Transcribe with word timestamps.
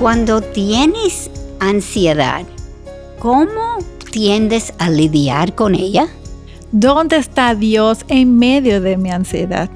Cuando 0.00 0.40
tienes 0.40 1.30
ansiedad, 1.60 2.42
¿cómo 3.20 3.78
tiendes 4.10 4.74
a 4.78 4.90
lidiar 4.90 5.54
con 5.54 5.76
ella? 5.76 6.08
¿Dónde 6.72 7.16
está 7.16 7.54
Dios 7.54 8.00
en 8.08 8.36
medio 8.36 8.80
de 8.80 8.96
mi 8.96 9.12
ansiedad? 9.12 9.70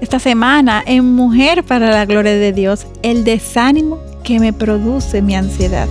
Esta 0.00 0.20
semana 0.20 0.82
en 0.86 1.04
Mujer 1.04 1.64
para 1.64 1.90
la 1.90 2.06
Gloria 2.06 2.34
de 2.34 2.52
Dios, 2.52 2.86
el 3.02 3.24
desánimo 3.24 3.98
que 4.22 4.38
me 4.38 4.52
produce 4.52 5.20
mi 5.20 5.34
ansiedad. 5.34 5.88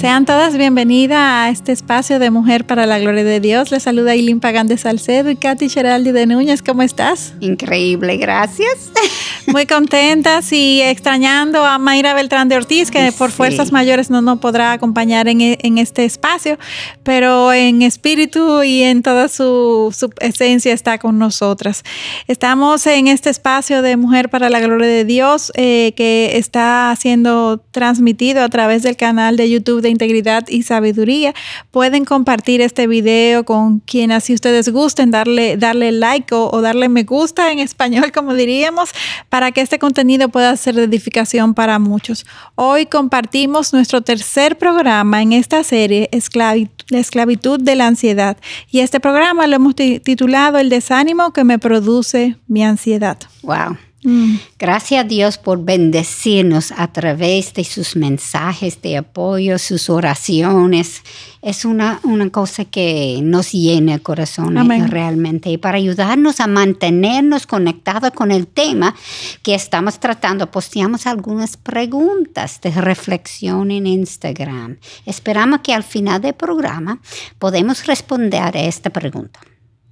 Sean 0.00 0.24
todas 0.24 0.56
bienvenidas 0.56 1.18
a 1.20 1.50
este 1.50 1.72
espacio 1.72 2.18
de 2.18 2.30
Mujer 2.30 2.64
para 2.64 2.86
la 2.86 2.98
Gloria 2.98 3.22
de 3.22 3.38
Dios. 3.38 3.70
Les 3.70 3.82
saluda 3.82 4.14
Eileen 4.14 4.40
Pagán 4.40 4.66
de 4.66 4.78
Salcedo 4.78 5.28
y 5.28 5.36
Katy 5.36 5.68
Geraldi 5.68 6.10
de 6.10 6.24
Núñez. 6.24 6.62
¿Cómo 6.62 6.80
estás? 6.80 7.34
Increíble, 7.40 8.16
gracias. 8.16 8.90
Muy 9.46 9.66
contentas 9.66 10.54
y 10.54 10.80
extrañando 10.80 11.66
a 11.66 11.78
Mayra 11.78 12.14
Beltrán 12.14 12.48
de 12.48 12.56
Ortiz, 12.56 12.90
que 12.90 13.12
por 13.12 13.30
fuerzas 13.30 13.72
mayores 13.72 14.08
no 14.08 14.22
nos 14.22 14.38
podrá 14.38 14.72
acompañar 14.72 15.28
en, 15.28 15.42
en, 15.42 15.76
este 15.76 16.06
espacio, 16.06 16.58
pero 17.02 17.52
en 17.52 17.82
espíritu 17.82 18.62
y 18.62 18.82
en 18.82 19.02
toda 19.02 19.28
su, 19.28 19.94
su 19.94 20.10
esencia 20.20 20.72
está 20.72 20.96
con 20.96 21.18
nosotras. 21.18 21.82
Estamos 22.26 22.86
en 22.86 23.06
este 23.08 23.28
espacio 23.28 23.82
de 23.82 23.98
Mujer 23.98 24.30
para 24.30 24.48
la 24.48 24.60
Gloria 24.60 24.88
de 24.88 25.04
Dios 25.04 25.52
eh, 25.56 25.92
que 25.94 26.38
está 26.38 26.96
siendo 26.98 27.62
transmitido 27.70 28.42
a 28.42 28.48
través 28.48 28.82
del 28.82 28.96
canal 28.96 29.36
de 29.36 29.50
YouTube 29.50 29.82
de 29.82 29.89
integridad 29.90 30.46
y 30.48 30.62
sabiduría. 30.62 31.34
Pueden 31.70 32.04
compartir 32.04 32.60
este 32.60 32.86
video 32.86 33.44
con 33.44 33.80
quien 33.80 34.12
así 34.12 34.34
ustedes 34.34 34.68
gusten, 34.68 35.10
darle, 35.10 35.56
darle 35.56 35.92
like 35.92 36.34
o, 36.34 36.60
darle 36.60 36.88
me 36.88 37.04
gusta 37.04 37.52
en 37.52 37.58
español, 37.58 38.12
como 38.14 38.34
diríamos, 38.34 38.90
para 39.28 39.52
que 39.52 39.60
este 39.60 39.78
contenido 39.78 40.28
pueda 40.28 40.56
ser 40.56 40.74
de 40.74 40.84
edificación 40.84 41.54
para 41.54 41.78
muchos. 41.78 42.26
Hoy 42.54 42.86
compartimos 42.86 43.72
nuestro 43.72 44.00
tercer 44.00 44.58
programa 44.58 45.22
en 45.22 45.32
esta 45.32 45.62
serie, 45.64 46.08
Esclavitud, 46.12 46.70
La 46.88 46.98
esclavitud 46.98 47.60
de 47.60 47.76
la 47.76 47.86
ansiedad. 47.86 48.36
Y 48.70 48.80
este 48.80 49.00
programa 49.00 49.46
lo 49.46 49.56
hemos 49.56 49.74
titulado 49.74 50.58
El 50.58 50.68
desánimo 50.68 51.32
que 51.32 51.44
me 51.44 51.58
produce 51.58 52.36
mi 52.46 52.64
ansiedad. 52.64 53.18
Wow. 53.42 53.76
Mm. 54.02 54.36
Gracias 54.58 55.04
a 55.04 55.06
Dios 55.06 55.36
por 55.36 55.62
bendecirnos 55.62 56.72
a 56.72 56.90
través 56.90 57.52
de 57.52 57.64
sus 57.64 57.96
mensajes 57.96 58.80
de 58.80 58.96
apoyo, 58.96 59.58
sus 59.58 59.90
oraciones. 59.90 61.02
Es 61.42 61.64
una, 61.64 62.00
una 62.02 62.30
cosa 62.30 62.64
que 62.64 63.20
nos 63.22 63.52
llena 63.52 63.94
el 63.94 64.02
corazón 64.02 64.56
Amén. 64.56 64.88
realmente 64.88 65.50
y 65.50 65.58
para 65.58 65.78
ayudarnos 65.78 66.40
a 66.40 66.46
mantenernos 66.46 67.46
conectados 67.46 68.12
con 68.12 68.30
el 68.30 68.46
tema 68.46 68.94
que 69.42 69.54
estamos 69.54 70.00
tratando, 70.00 70.50
posteamos 70.50 71.06
algunas 71.06 71.56
preguntas 71.56 72.60
de 72.62 72.70
reflexión 72.70 73.70
en 73.70 73.86
Instagram. 73.86 74.78
Esperamos 75.04 75.60
que 75.60 75.74
al 75.74 75.82
final 75.82 76.22
del 76.22 76.34
programa 76.34 77.00
podamos 77.38 77.86
responder 77.86 78.56
a 78.56 78.60
esta 78.60 78.90
pregunta. 78.90 79.40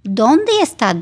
¿Dónde 0.03 0.53
está 0.62 0.95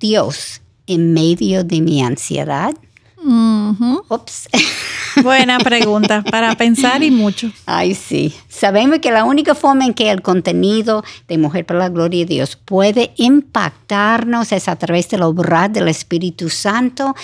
Dios 0.00 0.62
en 0.88 1.12
medio 1.12 1.62
de 1.62 1.80
mi 1.80 2.02
ansiedad? 2.02 2.74
Uh 3.18 3.72
-huh. 3.72 4.02
Ups. 4.08 4.48
Buena 5.22 5.58
pregunta, 5.58 6.22
para 6.22 6.54
pensar 6.54 7.02
y 7.02 7.10
mucho. 7.10 7.50
Ay, 7.66 7.94
sí. 7.94 8.32
Sabemos 8.48 9.00
que 9.00 9.10
la 9.10 9.24
única 9.24 9.54
forma 9.54 9.84
en 9.84 9.94
que 9.94 10.10
el 10.10 10.22
contenido 10.22 11.02
de 11.26 11.38
Mujer 11.38 11.66
para 11.66 11.80
la 11.80 11.88
Gloria 11.88 12.20
de 12.24 12.34
Dios 12.34 12.56
puede 12.56 13.12
impactarnos 13.16 14.52
es 14.52 14.68
a 14.68 14.76
través 14.76 15.08
del 15.08 15.22
obrar 15.22 15.70
del 15.70 15.88
Espíritu 15.88 16.48
Santo. 16.48 17.14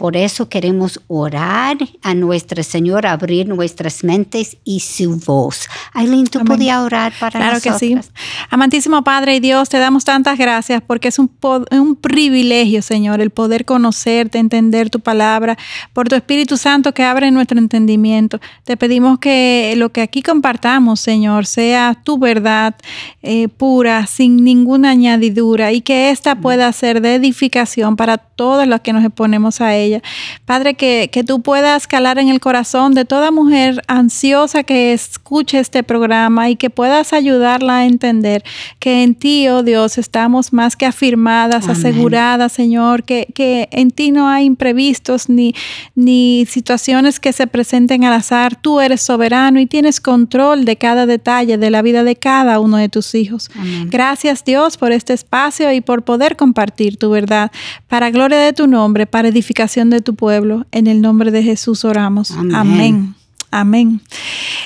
Por 0.00 0.16
eso 0.16 0.48
queremos 0.48 0.98
orar 1.08 1.76
a 2.00 2.14
nuestro 2.14 2.62
Señor, 2.62 3.06
abrir 3.06 3.46
nuestras 3.46 4.02
mentes 4.02 4.56
y 4.64 4.80
su 4.80 5.16
voz. 5.18 5.68
Aileen, 5.92 6.26
¿tú 6.26 6.38
Amén. 6.38 6.56
podías 6.56 6.78
orar 6.78 7.12
para 7.20 7.38
claro 7.38 7.54
nosotros? 7.56 7.80
que 7.82 8.02
sí. 8.02 8.12
Amantísimo 8.48 9.04
Padre 9.04 9.36
y 9.36 9.40
Dios, 9.40 9.68
te 9.68 9.76
damos 9.76 10.06
tantas 10.06 10.38
gracias 10.38 10.82
porque 10.86 11.08
es 11.08 11.18
un, 11.18 11.30
un 11.70 11.96
privilegio, 11.96 12.80
Señor, 12.80 13.20
el 13.20 13.28
poder 13.28 13.66
conocerte, 13.66 14.38
entender 14.38 14.88
tu 14.88 15.00
palabra, 15.00 15.58
por 15.92 16.08
tu 16.08 16.14
Espíritu 16.16 16.56
Santo 16.56 16.94
que 16.94 17.04
abre 17.04 17.30
nuestro 17.30 17.58
entendimiento. 17.58 18.40
Te 18.64 18.78
pedimos 18.78 19.18
que 19.18 19.74
lo 19.76 19.92
que 19.92 20.00
aquí 20.00 20.22
compartamos, 20.22 21.00
Señor, 21.00 21.44
sea 21.44 21.94
tu 22.02 22.16
verdad 22.16 22.74
eh, 23.20 23.48
pura, 23.48 24.06
sin 24.06 24.44
ninguna 24.44 24.92
añadidura 24.92 25.72
y 25.72 25.82
que 25.82 26.10
ésta 26.10 26.36
pueda 26.36 26.72
ser 26.72 27.02
de 27.02 27.16
edificación 27.16 27.96
para 27.96 28.16
todos 28.16 28.66
los 28.66 28.80
que 28.80 28.94
nos 28.94 29.04
exponemos 29.04 29.60
a 29.60 29.76
ella. 29.76 29.89
Padre, 30.44 30.74
que, 30.74 31.10
que, 31.12 31.24
tú 31.24 31.42
puedas 31.42 31.86
calar 31.86 32.18
en 32.18 32.28
el 32.28 32.40
corazón 32.40 32.94
de 32.94 33.04
toda 33.04 33.30
mujer 33.30 33.82
ansiosa 33.88 34.62
que 34.62 34.92
escuche 34.92 35.58
este 35.58 35.82
programa 35.82 36.50
y 36.50 36.56
que 36.56 36.70
puedas 36.70 37.12
ayudarla 37.12 37.78
a 37.78 37.86
entender 37.86 38.42
que 38.78 39.02
en 39.02 39.14
ti, 39.14 39.48
oh 39.48 39.62
Dios, 39.62 39.98
estamos 39.98 40.52
más 40.52 40.76
que 40.76 40.86
afirmadas, 40.86 41.64
Amén. 41.64 41.76
aseguradas, 41.76 42.52
Señor, 42.52 43.04
que, 43.04 43.28
que, 43.34 43.68
en 43.72 43.90
ti 43.90 44.10
no 44.10 44.28
hay 44.28 44.44
imprevistos 44.44 45.28
ni, 45.28 45.54
ni 45.94 46.46
situaciones 46.48 47.20
que 47.20 47.32
se 47.32 47.46
presenten 47.46 48.04
al 48.04 48.14
azar. 48.14 48.60
Tú 48.60 48.80
eres 48.80 49.02
soberano 49.02 49.60
y 49.60 49.66
tienes 49.66 50.00
control 50.00 50.64
de 50.64 50.76
cada 50.76 51.06
detalle 51.06 51.58
de 51.58 51.70
la 51.70 51.82
vida 51.82 52.04
de 52.04 52.16
cada 52.16 52.60
uno 52.60 52.76
de 52.76 52.88
tus 52.88 53.14
hijos. 53.14 53.50
Amén. 53.54 53.88
Gracias, 53.90 54.44
Dios, 54.44 54.76
por 54.76 54.92
este 54.92 55.12
espacio 55.12 55.72
y 55.72 55.80
por 55.80 56.02
poder 56.02 56.36
compartir 56.36 56.96
tu 56.96 57.10
verdad 57.10 57.50
para 57.88 58.10
gloria 58.10 58.38
de 58.38 58.52
tu 58.52 58.66
nombre, 58.66 59.06
para 59.06 59.28
edificación 59.28 59.79
de 59.88 60.02
tu 60.02 60.14
pueblo. 60.14 60.66
En 60.72 60.86
el 60.86 61.00
nombre 61.00 61.30
de 61.30 61.42
Jesús 61.42 61.86
oramos. 61.86 62.32
Amén. 62.32 62.54
Amén. 62.54 63.14
Amén. 63.50 64.00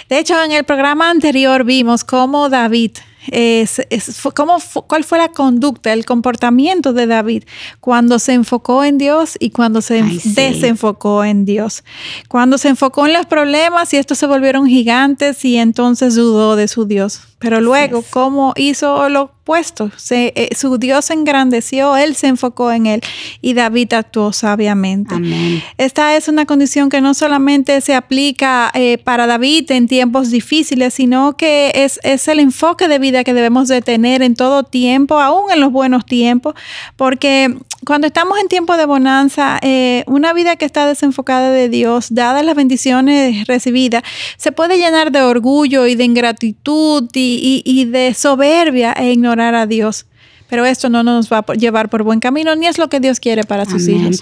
De 0.08 0.18
hecho, 0.18 0.34
en 0.42 0.50
el 0.50 0.64
programa 0.64 1.10
anterior 1.10 1.64
vimos 1.64 2.02
cómo 2.02 2.48
David 2.48 2.92
es, 3.30 3.80
es, 3.90 4.20
cómo, 4.34 4.58
cuál 4.86 5.04
fue 5.04 5.18
la 5.18 5.28
conducta, 5.28 5.92
el 5.92 6.04
comportamiento 6.04 6.92
de 6.92 7.06
David 7.06 7.44
cuando 7.80 8.18
se 8.18 8.34
enfocó 8.34 8.84
en 8.84 8.98
Dios 8.98 9.36
y 9.40 9.50
cuando 9.50 9.80
se 9.80 10.02
Ay, 10.02 10.20
sí. 10.20 10.34
desenfocó 10.34 11.24
en 11.24 11.44
Dios. 11.44 11.84
Cuando 12.28 12.58
se 12.58 12.68
enfocó 12.68 13.06
en 13.06 13.12
los 13.12 13.26
problemas 13.26 13.92
y 13.94 13.96
estos 13.96 14.18
se 14.18 14.26
volvieron 14.26 14.66
gigantes 14.66 15.44
y 15.44 15.56
entonces 15.56 16.14
dudó 16.14 16.56
de 16.56 16.68
su 16.68 16.84
Dios. 16.84 17.20
Pero 17.38 17.60
luego. 17.60 18.02
¿cómo 18.10 18.52
hizo 18.56 19.08
lo 19.08 19.32
opuesto? 19.44 19.90
Se, 19.96 20.32
eh, 20.36 20.48
su 20.56 20.78
Dios 20.78 21.10
engrandeció, 21.10 21.98
él 21.98 22.16
se 22.16 22.28
enfocó 22.28 22.72
en 22.72 22.86
él 22.86 23.02
y 23.42 23.52
David 23.52 23.92
actuó 23.92 24.32
sabiamente. 24.32 25.14
Amén. 25.14 25.62
Esta 25.76 26.16
es 26.16 26.28
una 26.28 26.46
condición 26.46 26.88
que 26.88 27.02
no 27.02 27.12
solamente 27.12 27.78
se 27.82 27.94
aplica 27.94 28.70
eh, 28.72 28.96
para 28.96 29.26
David 29.26 29.70
en 29.70 29.86
tiempos 29.86 30.30
difíciles, 30.30 30.94
sino 30.94 31.36
que 31.36 31.72
es, 31.74 32.00
es 32.04 32.26
el 32.28 32.40
enfoque 32.40 32.88
de 32.88 32.98
vida 32.98 33.22
que 33.22 33.34
debemos 33.34 33.68
de 33.68 33.82
tener 33.82 34.22
en 34.22 34.34
todo 34.34 34.62
tiempo, 34.64 35.20
aún 35.20 35.52
en 35.52 35.60
los 35.60 35.70
buenos 35.70 36.06
tiempos, 36.06 36.54
porque 36.96 37.54
cuando 37.84 38.06
estamos 38.06 38.38
en 38.38 38.48
tiempo 38.48 38.78
de 38.78 38.86
bonanza, 38.86 39.58
eh, 39.60 40.04
una 40.06 40.32
vida 40.32 40.56
que 40.56 40.64
está 40.64 40.86
desenfocada 40.86 41.50
de 41.50 41.68
Dios, 41.68 42.14
dadas 42.14 42.44
las 42.44 42.56
bendiciones 42.56 43.46
recibidas, 43.46 44.02
se 44.38 44.52
puede 44.52 44.78
llenar 44.78 45.12
de 45.12 45.20
orgullo 45.20 45.86
y 45.86 45.94
de 45.94 46.04
ingratitud 46.04 47.10
y, 47.12 47.62
y, 47.64 47.80
y 47.80 47.84
de 47.84 48.14
soberbia 48.14 48.92
e 48.92 49.12
ignorar 49.34 49.54
a 49.54 49.66
Dios. 49.66 50.06
Pero 50.48 50.64
esto 50.64 50.88
no 50.88 51.02
nos 51.02 51.32
va 51.32 51.44
a 51.46 51.54
llevar 51.54 51.88
por 51.88 52.02
buen 52.02 52.20
camino, 52.20 52.54
ni 52.54 52.66
es 52.66 52.78
lo 52.78 52.88
que 52.88 53.00
Dios 53.00 53.18
quiere 53.18 53.44
para 53.44 53.64
sus 53.64 53.84
Amén. 53.84 54.02
hijos. 54.02 54.20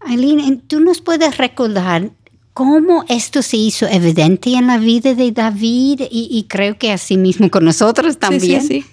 Aileen, 0.00 0.60
¿tú 0.60 0.80
nos 0.80 1.00
puedes 1.00 1.36
recordar 1.36 2.10
cómo 2.54 3.04
esto 3.08 3.42
se 3.42 3.56
hizo 3.56 3.86
evidente 3.86 4.54
en 4.54 4.66
la 4.66 4.78
vida 4.78 5.14
de 5.14 5.30
David 5.30 6.00
y, 6.10 6.28
y 6.30 6.44
creo 6.48 6.76
que 6.76 6.90
así 6.90 7.16
mismo 7.16 7.48
con 7.50 7.64
nosotros 7.64 8.18
también. 8.18 8.62
Sí, 8.62 8.66
sí, 8.66 8.82
sí. 8.82 8.86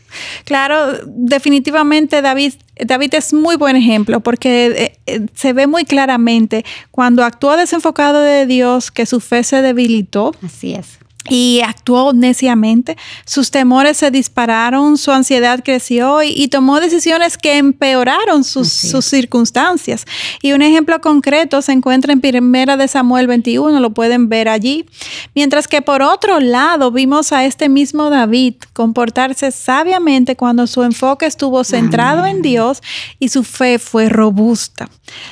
Claro, 0.44 1.00
definitivamente 1.08 2.22
David, 2.22 2.54
David 2.80 3.16
es 3.16 3.34
muy 3.34 3.56
buen 3.56 3.76
ejemplo 3.76 4.20
porque 4.20 4.94
eh, 5.08 5.26
se 5.34 5.54
ve 5.54 5.66
muy 5.66 5.86
claramente 5.86 6.64
cuando 6.92 7.24
actuó 7.24 7.58
desenfocado 7.58 8.20
de 8.22 8.46
Dios 8.46 8.92
que 8.92 9.08
su 9.08 9.20
fe 9.20 9.44
se 9.44 9.64
debilitó. 9.64 10.36
Así 10.44 10.76
es 10.76 11.00
y 11.30 11.62
actuó 11.66 12.14
neciamente. 12.14 12.98
Sus 13.26 13.52
temores 13.52 13.98
se 13.98 14.12
dispararon, 14.12 14.98
su 14.98 15.12
ansiedad 15.12 15.62
creció 15.64 16.22
y, 16.22 16.30
y 16.30 16.48
tomó 16.50 16.80
decisiones 16.80 17.38
que 17.38 17.58
empeoraron 17.58 18.44
sus, 18.44 18.72
sus, 18.72 19.06
circunstancias. 19.06 20.06
Y 20.42 20.54
un 20.54 20.62
ejemplo 20.62 21.00
concreto 21.02 21.62
se 21.62 21.72
encuentra 21.72 22.14
en 22.14 22.22
Primera 22.22 22.78
de 22.78 22.88
Samuel 22.88 23.28
21, 23.28 23.80
lo 23.80 23.90
pueden 23.92 24.30
ver 24.30 24.50
allí. 24.50 24.86
Mientras 25.34 25.68
que 25.68 25.82
por 25.82 26.02
otro 26.02 26.40
lado 26.40 26.92
vimos 26.92 27.32
a 27.32 27.46
este 27.46 27.70
mismo 27.70 28.10
David 28.10 28.56
comportarse 28.74 29.52
sabiamente 29.52 30.36
cuando 30.36 30.68
su 30.68 30.84
enfoque 30.84 31.26
estuvo 31.26 31.64
centrado 31.64 32.22
Amén. 32.22 32.38
en 32.38 32.42
Dios 32.42 32.82
y 33.20 33.30
su 33.30 33.44
fe 33.44 33.80
fue 33.80 34.10
robusta. 34.10 34.90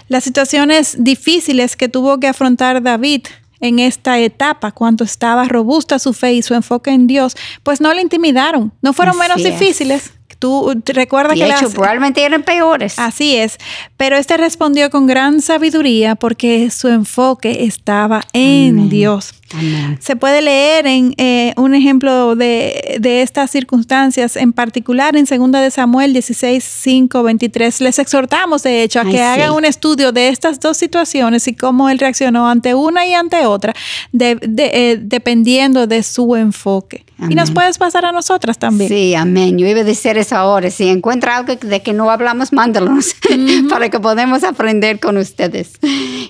Las 0.07 0.24
situaciones 0.24 0.96
difíciles 1.00 1.75
que 1.75 1.89
tuvo 1.89 2.19
que 2.19 2.28
afrontar 2.28 2.81
David 2.81 3.24
en 3.63 3.80
esta 3.80 4.19
etapa, 4.19 4.71
cuando 4.71 5.04
estaba 5.04 5.45
robusta 5.45 5.98
su 5.98 6.13
fe 6.13 6.33
y 6.33 6.42
su 6.42 6.54
enfoque 6.54 6.92
en 6.92 7.07
Dios, 7.07 7.36
pues 7.63 7.81
no 7.81 7.94
le 7.94 8.01
intimidaron, 8.01 8.71
no 8.81 8.94
fueron 8.94 9.13
Así 9.19 9.21
menos 9.21 9.38
es. 9.42 9.60
difíciles, 9.60 10.12
Tú 10.39 10.74
recuerdas 10.88 11.36
que 11.38 11.45
hecho, 11.45 11.62
las- 11.63 11.74
probablemente 11.74 12.21
eran 12.21 12.44
peores. 12.44 13.00
Así 13.00 13.38
es, 13.38 13.57
pero 13.95 14.18
este 14.18 14.36
respondió 14.36 14.89
con 14.89 15.07
gran 15.07 15.42
sabiduría 15.42 16.15
porque 16.15 16.69
su 16.69 16.89
enfoque 16.89 17.63
estaba 17.63 18.24
en 18.33 18.75
Amén. 18.77 18.89
Dios. 18.89 19.36
Amén. 19.54 19.98
Se 20.02 20.16
puede 20.16 20.42
leer 20.42 20.88
en 20.88 21.14
eh, 21.18 21.54
un 21.58 21.76
ejemplo 21.76 22.36
de, 22.36 22.98
de 23.00 23.22
estas 23.22 23.52
circunstancias, 23.52 24.36
en 24.36 24.54
particular 24.54 25.16
en 25.16 25.26
2 25.26 25.52
de 25.52 25.72
Samuel 25.72 26.14
16, 26.14 26.64
5, 26.64 27.24
23. 27.24 27.82
Les 27.82 28.00
exhortamos, 28.00 28.64
de 28.64 28.84
hecho, 28.84 29.00
a 29.00 29.04
Ay, 29.04 29.12
que 29.12 29.18
sí. 29.18 29.24
hagan 29.24 29.52
un 29.52 29.66
estudio 29.66 30.12
de 30.12 30.30
estas 30.30 30.60
dos 30.60 30.78
situaciones 30.78 31.48
y 31.48 31.54
cómo 31.56 31.90
él 31.90 32.00
reaccionó 32.00 32.48
ante 32.48 32.74
una 32.74 33.06
y 33.06 33.14
ante 33.14 33.46
otra, 33.46 33.74
de- 34.12 34.36
de- 34.42 34.72
eh, 34.92 35.00
dependiendo 35.02 35.88
de 35.88 36.04
su 36.04 36.36
enfoque. 36.36 37.06
Y 37.30 37.36
nos 37.36 37.52
puedes 37.52 37.78
pasar 37.78 38.04
a 38.06 38.12
nosotras 38.12 38.58
también. 38.58 38.90
Sí, 38.90 39.16
amén. 39.16 39.58
Yo 39.58 39.66
iba 39.66 39.80
a 39.80 39.84
decir 39.86 40.18
eso 40.18 40.36
ahora. 40.36 40.70
Si 40.70 40.90
encuentra 40.90 41.38
algo 41.38 41.56
de 41.56 41.82
que 41.82 41.94
no 41.94 42.10
hablamos, 42.12 42.52
mándalos 42.52 43.16
para 43.70 43.88
que 43.90 44.00
podamos 44.00 44.44
aprender 44.44 45.00
con 45.00 45.16
ustedes. 45.18 45.72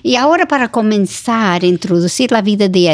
Y 0.04 0.14
ahora 0.14 0.46
para 0.46 0.68
comenzar 0.70 1.62
a 1.62 1.66
introducir 1.66 2.30
la 2.30 2.42
vida 2.42 2.68
de 2.68 2.90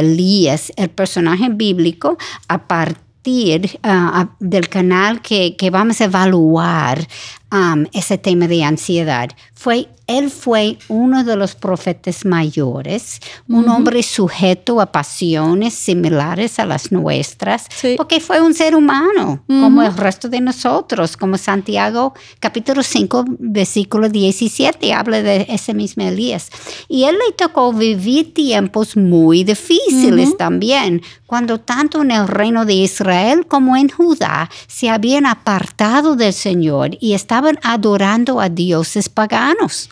El 0.76 0.90
personaje 0.90 1.48
bíblico, 1.50 2.16
a 2.48 2.66
partir 2.66 3.78
ah, 3.82 4.30
del 4.40 4.68
canal 4.68 5.20
que 5.20 5.70
vamos 5.70 6.00
a 6.00 6.04
evaluar 6.04 7.06
um, 7.52 7.86
ese 7.92 8.18
tema 8.18 8.46
de 8.48 8.62
ansiedad. 8.64 9.28
Fue, 9.54 9.88
él 10.06 10.30
fue 10.30 10.78
uno 10.88 11.22
de 11.24 11.36
los 11.36 11.54
profetas 11.54 12.24
mayores, 12.24 13.20
un 13.48 13.68
hombre 13.68 14.02
sujeto 14.02 14.80
a 14.80 14.86
pasiones 14.90 15.74
similares 15.74 16.58
a 16.58 16.64
las 16.66 16.90
nuestras, 16.90 17.66
Sí. 17.74 17.94
porque 17.96 18.20
fue 18.20 18.40
un 18.40 18.54
ser 18.54 18.74
humano, 18.74 19.42
como 19.46 19.82
el 19.82 19.96
resto 19.96 20.28
de 20.28 20.40
nosotros, 20.40 21.16
como 21.16 21.36
Santiago 21.38 22.14
capítulo 22.40 22.82
5, 22.82 23.24
versículo 23.38 24.08
17, 24.08 24.92
habla 24.94 25.22
de 25.22 25.46
ese 25.48 25.74
mismo 25.74 26.02
Elías. 26.04 26.50
Y 26.88 27.04
él 27.04 27.16
le 27.26 27.32
tocó 27.34 27.72
vivir 27.72 28.32
tiempos 28.34 28.96
muy 28.96 29.44
difíciles 29.44 30.36
también, 30.36 31.02
cuando 31.26 31.60
tanto 31.60 32.02
en 32.02 32.10
el 32.10 32.26
reino 32.26 32.64
de 32.64 32.74
Israel 32.74 33.46
como 33.46 33.76
en 33.76 33.88
Judá 33.88 34.50
se 34.66 34.88
habían 34.90 35.26
apartado 35.26 36.16
del 36.16 36.32
Señor 36.32 36.96
y 37.00 37.12
estaban 37.12 37.39
adorando 37.62 38.40
a 38.40 38.48
dioses 38.48 39.08
paganos. 39.08 39.90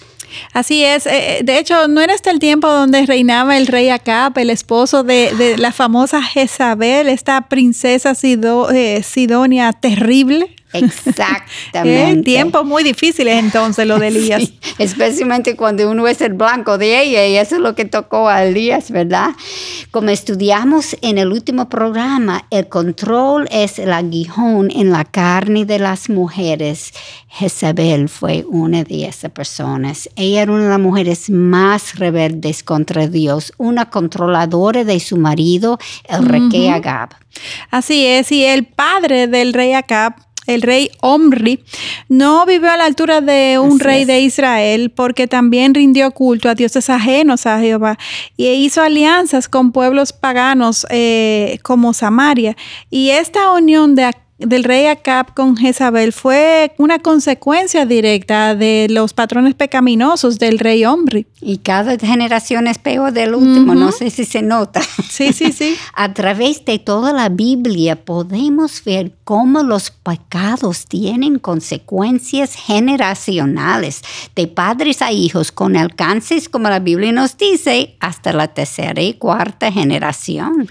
Así 0.53 0.85
es. 0.85 1.07
eh, 1.07 1.41
De 1.43 1.59
hecho, 1.59 1.89
¿no 1.89 2.01
era 2.01 2.15
este 2.15 2.31
el 2.31 2.39
tiempo 2.39 2.69
donde 2.69 3.07
reinaba 3.07 3.57
el 3.57 3.67
rey 3.67 3.89
Acab, 3.89 4.37
el 4.39 4.51
esposo 4.51 5.03
de, 5.03 5.57
la 5.59 5.73
famosa 5.73 6.23
Jezabel, 6.23 7.09
esta 7.09 7.49
princesa 7.49 8.13
eh, 8.23 9.03
Sidonia 9.03 9.73
terrible? 9.73 10.55
Exactamente. 10.73 12.23
Tiempos 12.25 12.65
muy 12.65 12.83
difíciles 12.83 13.37
entonces 13.37 13.87
lo 13.87 13.99
de 13.99 14.09
Elías. 14.09 14.43
Sí, 14.43 14.59
especialmente 14.79 15.57
cuando 15.57 15.91
uno 15.91 16.07
es 16.07 16.21
el 16.21 16.35
blanco 16.35 16.79
de 16.79 17.01
ella 17.01 17.27
y 17.27 17.37
eso 17.37 17.57
es 17.57 17.61
lo 17.61 17.75
que 17.75 17.85
tocó 17.85 18.29
a 18.29 18.45
Elías, 18.45 18.91
¿verdad? 18.91 19.31
Como 19.91 20.11
estudiamos 20.11 20.97
en 21.03 21.19
el 21.19 21.33
último 21.33 21.69
programa, 21.69 22.47
el 22.51 22.69
control 22.69 23.49
es 23.51 23.79
el 23.79 23.93
aguijón 23.93 24.71
en 24.71 24.91
la 24.91 25.05
carne 25.05 25.65
de 25.65 25.79
las 25.79 26.09
mujeres. 26.09 26.93
Jezabel 27.29 28.09
fue 28.09 28.45
una 28.49 28.85
de 28.85 29.07
esas 29.07 29.31
personas. 29.31 30.09
Ella 30.17 30.43
era 30.43 30.53
una 30.53 30.65
de 30.65 30.71
las 30.71 30.81
mujeres 30.81 31.31
más 31.31 31.99
rebeldes 31.99 32.63
contra 32.63 33.07
Dios, 33.07 33.53
una 33.59 33.91
controladora 33.91 34.85
de 34.85 34.99
su 35.01 35.17
marido, 35.17 35.79
el 36.09 36.25
rey 36.27 36.69
Agab. 36.69 37.11
Así 37.71 38.07
es, 38.07 38.33
y 38.33 38.45
el 38.45 38.67
padre 38.67 39.27
del 39.27 39.53
rey 39.53 39.75
Acab, 39.75 40.15
el 40.49 40.63
rey 40.63 40.91
Omri, 41.01 41.63
no 42.09 42.45
vivió 42.47 42.71
a 42.71 42.77
la 42.77 42.87
altura 42.87 43.21
de 43.21 43.59
un 43.61 43.75
Así 43.75 43.85
rey 43.85 44.01
es. 44.03 44.07
de 44.09 44.21
Israel 44.21 44.91
porque 44.91 45.29
también 45.29 45.75
rindió 45.75 46.11
culto 46.11 46.49
a 46.49 46.55
dioses 46.55 46.89
ajenos 46.91 47.47
a 47.47 47.61
Jehová 47.61 47.99
y 48.37 48.49
hizo 48.49 48.83
alianzas 48.83 49.49
con 49.49 49.73
pueblos 49.73 50.13
paganos 50.13 50.87
eh, 50.91 51.59
como 51.63 51.93
Samaria. 51.93 52.57
Y 52.91 53.11
esta 53.11 53.53
unión 53.53 53.95
de 53.95 54.05
del 54.39 54.63
rey 54.63 54.87
Acab 54.87 55.35
con 55.35 55.57
Jezabel 55.57 56.13
fue 56.13 56.73
una 56.79 57.01
consecuencia 57.01 57.87
directa 57.87 58.55
de 58.55 58.87
los 58.89 59.13
patrones 59.13 59.55
pecaminosos 59.55 60.39
del 60.39 60.61
rey 60.61 60.85
Omri. 60.85 61.27
Y 61.41 61.59
cada 61.59 61.99
generación 61.99 62.69
es 62.69 62.79
peor 62.79 63.13
del 63.13 63.35
último, 63.35 63.75
no 63.75 63.91
sé 63.91 64.11
si 64.11 64.25
se 64.25 64.43
nota. 64.43 64.81
Sí, 65.09 65.33
sí, 65.33 65.53
sí. 65.53 65.77
A 65.95 66.15
través 66.15 66.65
de 66.65 66.79
toda 66.79 67.13
la 67.13 67.29
Biblia 67.29 67.97
podemos 67.97 68.83
ver 68.85 69.13
cómo 69.25 69.63
los 69.63 69.91
pecados 69.91 70.87
tienen 70.87 71.39
consecuencias 71.39 72.55
generacionales, 72.55 74.03
de 74.37 74.47
padres 74.47 75.03
a 75.03 75.13
hijos, 75.13 75.51
con 75.51 75.77
alcances, 75.77 76.49
como 76.49 76.69
la 76.69 76.79
Biblia 76.79 77.13
nos 77.13 77.37
dice, 77.37 77.97
hasta 78.01 78.33
la 78.33 78.49
tercera 78.49 79.03
y 79.03 79.15
cuarta 79.15 79.73
generación. 79.73 80.69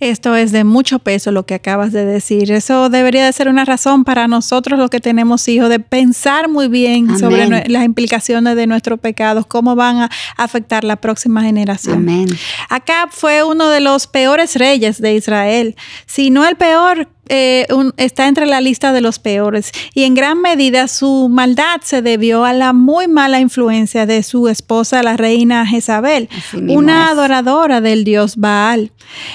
Esto 0.00 0.34
es 0.34 0.50
de 0.50 0.64
mucho 0.64 0.98
peso 0.98 1.30
lo 1.30 1.44
que 1.44 1.54
acabas 1.54 1.92
de 1.92 2.06
decir. 2.06 2.50
Eso 2.50 2.88
debería 2.88 3.26
de 3.26 3.32
ser 3.32 3.48
una 3.48 3.66
razón 3.66 4.04
para 4.04 4.28
nosotros 4.28 4.78
los 4.78 4.88
que 4.88 4.98
tenemos 4.98 5.46
hijos 5.46 5.68
de 5.68 5.78
pensar 5.78 6.48
muy 6.48 6.68
bien 6.68 7.10
Amén. 7.10 7.20
sobre 7.20 7.68
las 7.68 7.84
implicaciones 7.84 8.56
de 8.56 8.66
nuestros 8.66 8.98
pecados, 8.98 9.46
cómo 9.46 9.76
van 9.76 9.98
a 9.98 10.10
afectar 10.38 10.84
la 10.84 10.96
próxima 10.96 11.42
generación. 11.42 11.96
Amén. 11.96 12.26
Acab 12.70 13.10
fue 13.10 13.42
uno 13.42 13.68
de 13.68 13.80
los 13.80 14.06
peores 14.06 14.56
reyes 14.56 15.00
de 15.00 15.14
Israel, 15.14 15.76
si 16.06 16.30
no 16.30 16.46
el 16.46 16.56
peor. 16.56 17.08
Eh, 17.30 17.66
un- 17.70 17.94
está 17.96 18.26
entre 18.28 18.44
la 18.44 18.60
lista 18.60 18.92
de 18.92 19.00
los 19.00 19.18
peores 19.18 19.72
y 19.94 20.02
en 20.04 20.14
gran 20.14 20.42
medida 20.42 20.88
su 20.88 21.28
maldad 21.30 21.80
se 21.82 22.02
debió 22.02 22.44
a 22.44 22.52
la 22.52 22.72
muy 22.72 23.06
mala 23.08 23.40
influencia 23.40 24.04
de 24.04 24.22
su 24.22 24.48
esposa, 24.48 25.02
la 25.02 25.16
reina 25.16 25.64
Jezabel, 25.66 26.28
una 26.76 27.08
adoradora 27.10 27.80
del 27.80 28.04
dios 28.04 28.36
Baal. 28.36 28.90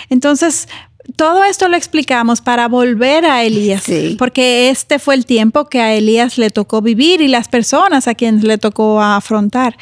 Entonces, 0.10 0.68
todo 1.16 1.44
esto 1.44 1.68
lo 1.68 1.78
explicamos 1.78 2.42
para 2.42 2.68
volver 2.68 3.26
a 3.26 3.44
Elías, 3.44 3.84
Sí. 3.84 4.16
porque 4.20 4.70
este 4.70 5.00
fue 5.00 5.16
el 5.16 5.26
tiempo 5.26 5.66
que 5.66 5.80
a 5.82 5.94
Elías 5.94 6.38
le 6.38 6.50
tocó 6.50 6.82
vivir 6.82 7.22
y 7.22 7.28
las 7.28 7.48
personas 7.48 8.08
a 8.08 8.16
quienes 8.16 8.44
le 8.44 8.58
tocó 8.58 9.02
afrontar. 9.02 9.78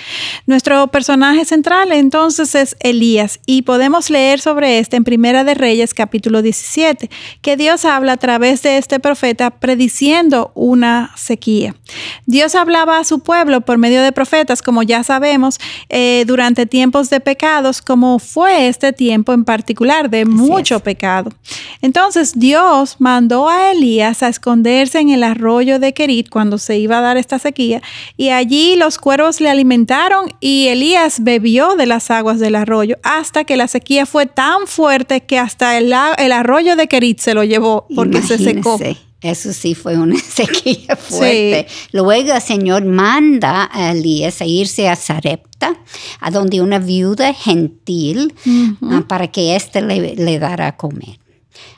Nuestro 0.45 0.87
personaje 0.87 1.45
central 1.45 1.91
entonces 1.91 2.55
es 2.55 2.75
Elías 2.79 3.39
y 3.45 3.63
podemos 3.63 4.09
leer 4.09 4.39
sobre 4.39 4.79
este 4.79 4.97
en 4.97 5.03
Primera 5.03 5.43
de 5.43 5.53
Reyes 5.53 5.93
capítulo 5.93 6.41
17, 6.41 7.09
que 7.41 7.57
Dios 7.57 7.85
habla 7.85 8.13
a 8.13 8.17
través 8.17 8.61
de 8.61 8.77
este 8.77 8.99
profeta 8.99 9.49
prediciendo 9.51 10.51
una 10.55 11.11
sequía. 11.15 11.75
Dios 12.25 12.55
hablaba 12.55 12.99
a 12.99 13.03
su 13.03 13.19
pueblo 13.19 13.61
por 13.61 13.77
medio 13.77 14.01
de 14.01 14.11
profetas, 14.11 14.61
como 14.61 14.83
ya 14.83 15.03
sabemos, 15.03 15.59
eh, 15.89 16.23
durante 16.27 16.65
tiempos 16.65 17.09
de 17.09 17.19
pecados, 17.19 17.81
como 17.81 18.19
fue 18.19 18.67
este 18.67 18.93
tiempo 18.93 19.33
en 19.33 19.45
particular 19.45 20.09
de 20.09 20.25
mucho 20.25 20.75
es. 20.77 20.81
pecado. 20.81 21.22
Entonces 21.81 22.33
Dios 22.35 22.97
mandó 22.99 23.49
a 23.49 23.71
Elías 23.71 24.23
a 24.23 24.29
esconderse 24.29 24.99
en 24.99 25.09
el 25.09 25.23
arroyo 25.23 25.79
de 25.79 25.93
Kerit 25.93 26.29
cuando 26.29 26.57
se 26.57 26.77
iba 26.77 26.97
a 26.97 27.01
dar 27.01 27.17
esta 27.17 27.39
sequía 27.39 27.81
y 28.17 28.29
allí 28.29 28.75
los 28.75 28.97
cuervos 28.97 29.41
le 29.41 29.49
alimentaron 29.49 30.33
y 30.39 30.67
Elías 30.67 31.23
bebió 31.23 31.75
de 31.75 31.85
las 31.85 32.11
aguas 32.11 32.39
del 32.39 32.55
arroyo 32.55 32.97
hasta 33.03 33.43
que 33.43 33.57
la 33.57 33.67
sequía 33.67 34.05
fue 34.05 34.25
tan 34.25 34.67
fuerte 34.67 35.21
que 35.21 35.39
hasta 35.39 35.77
el, 35.77 35.93
arroyo 35.93 36.75
de 36.75 36.87
Kerit 36.87 37.19
se 37.19 37.33
lo 37.33 37.43
llevó 37.43 37.87
porque 37.95 38.21
se 38.21 38.37
secó. 38.37 38.79
Eso 39.23 39.53
sí 39.53 39.73
fue 39.73 39.97
una 39.97 40.17
sequía 40.19 40.95
fuerte. 40.97 41.67
Luego 41.93 42.33
el 42.33 42.41
Señor 42.41 42.83
manda 42.83 43.69
a 43.71 43.91
Elías 43.91 44.41
a 44.41 44.45
irse 44.45 44.89
a 44.89 44.95
Sarepta, 44.95 45.77
a 46.19 46.29
donde 46.29 46.61
una 46.61 46.77
viuda 46.77 47.33
gentil, 47.33 48.33
ah, 48.81 49.03
para 49.07 49.27
que 49.27 49.55
éste 49.55 49.81
le, 49.81 50.15
le 50.15 50.39
dara 50.39 50.67
a 50.67 50.77
comer. 50.77 51.19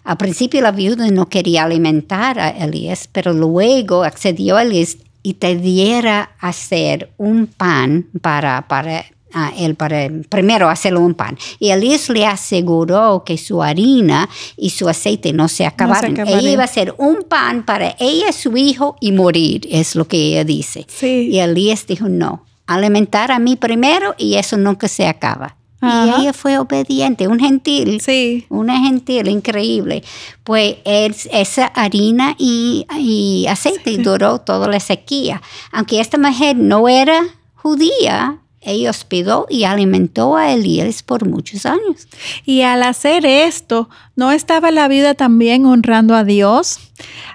Al 0.04 0.18
principio 0.18 0.62
la 0.62 0.72
viuda 0.72 1.10
no 1.12 1.30
quería 1.30 1.64
alimentar 1.64 2.40
a 2.40 2.50
Elías, 2.50 3.08
pero 3.12 3.32
luego 3.32 4.04
accedió 4.04 4.58
a 4.58 4.64
Elías 4.64 4.98
y 5.22 5.36
te 5.36 5.56
diera 5.56 6.32
a 6.40 6.50
hacer 6.50 7.12
un 7.18 7.48
pan 7.48 8.08
para, 8.22 8.68
para 8.68 9.06
a 9.36 9.52
él 9.58 9.76
para 9.76 10.10
primero 10.30 10.70
hacerlo 10.70 11.02
un 11.02 11.14
pan. 11.14 11.38
Y 11.60 11.70
Elías 11.70 12.10
le 12.10 12.26
aseguró 12.26 13.24
que 13.26 13.38
su 13.38 13.62
harina 13.62 14.28
y 14.58 14.70
su 14.72 14.88
aceite 14.90 15.34
no 15.34 15.48
se 15.50 15.66
acabaron. 15.66 16.14
acabarían. 16.14 16.40
ella 16.40 16.52
iba 16.52 16.62
a 16.64 16.66
hacer 16.66 16.96
un 16.98 17.24
pan 17.28 17.64
para 17.66 17.96
ella, 18.00 18.32
su 18.32 18.56
hijo 18.58 18.96
y 19.02 19.12
morir, 19.12 19.68
es 19.70 19.96
lo 19.96 20.08
que 20.08 20.18
ella 20.18 20.44
dice. 20.46 20.86
Sí. 20.88 21.30
Y 21.32 21.40
Elías 21.40 21.86
dijo, 21.86 22.08
no, 22.10 22.44
alimentar 22.66 23.32
a 23.32 23.40
mí 23.40 23.58
primero 23.58 24.16
y 24.18 24.36
eso 24.36 24.58
nunca 24.58 24.88
se 24.88 25.06
acaba. 25.06 25.56
Ajá. 25.82 26.06
Y 26.18 26.22
ella 26.22 26.34
fue 26.34 26.58
obediente, 26.58 27.28
un 27.28 27.40
gentil. 27.40 28.00
Sí. 28.02 28.46
Una 28.50 28.80
gentil 28.80 29.28
increíble. 29.28 30.04
Pues 30.44 30.78
es- 30.86 31.28
esa 31.32 31.66
harina 31.68 32.36
y, 32.40 32.88
y 32.98 33.46
aceite 33.48 33.98
duró 33.98 34.40
toda 34.40 34.68
la 34.70 34.80
sequía. 34.80 35.42
Aunque 35.72 36.00
esta 36.00 36.18
mujer 36.18 36.56
no 36.56 36.88
era 36.88 37.22
judía, 37.56 38.40
Ella 38.66 38.90
hospedó 38.90 39.46
y 39.50 39.64
alimentó 39.64 40.36
a 40.36 40.52
Elías 40.52 41.04
por 41.04 41.28
muchos 41.28 41.66
años. 41.66 42.08
Y 42.46 42.62
al 42.62 42.82
hacer 42.84 43.26
esto, 43.26 43.90
¿no 44.16 44.32
estaba 44.32 44.72
la 44.72 44.88
viuda 44.88 45.14
también 45.14 45.66
honrando 45.66 46.16
a 46.16 46.24
Dios? 46.24 46.80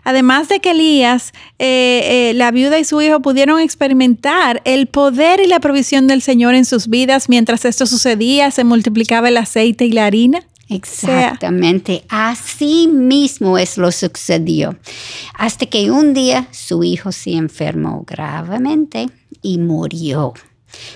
Además 0.02 0.48
de 0.48 0.60
que 0.60 0.72
Elías, 0.72 1.32
eh, 1.58 2.30
eh, 2.30 2.34
la 2.34 2.50
viuda 2.50 2.78
y 2.80 2.84
su 2.84 3.00
hijo 3.00 3.20
pudieron 3.20 3.60
experimentar 3.60 4.60
el 4.64 4.88
poder 4.88 5.40
y 5.40 5.46
la 5.46 5.60
provisión 5.60 6.08
del 6.08 6.20
Señor 6.20 6.54
en 6.54 6.64
sus 6.64 6.88
vidas 6.88 7.28
mientras 7.28 7.64
esto 7.64 7.86
sucedía, 7.86 8.50
se 8.50 8.64
multiplicaba 8.64 9.28
el 9.28 9.36
aceite 9.36 9.84
y 9.84 9.92
la 9.92 10.06
harina. 10.06 10.42
Exactamente, 10.68 12.04
así 12.08 12.86
mismo 12.86 13.58
es 13.58 13.76
lo 13.76 13.90
sucedió. 13.90 14.76
Hasta 15.34 15.66
que 15.66 15.90
un 15.90 16.14
día 16.14 16.46
su 16.52 16.84
hijo 16.84 17.10
se 17.10 17.32
enfermó 17.32 18.04
gravemente 18.06 19.08
y 19.42 19.58
murió. 19.58 20.32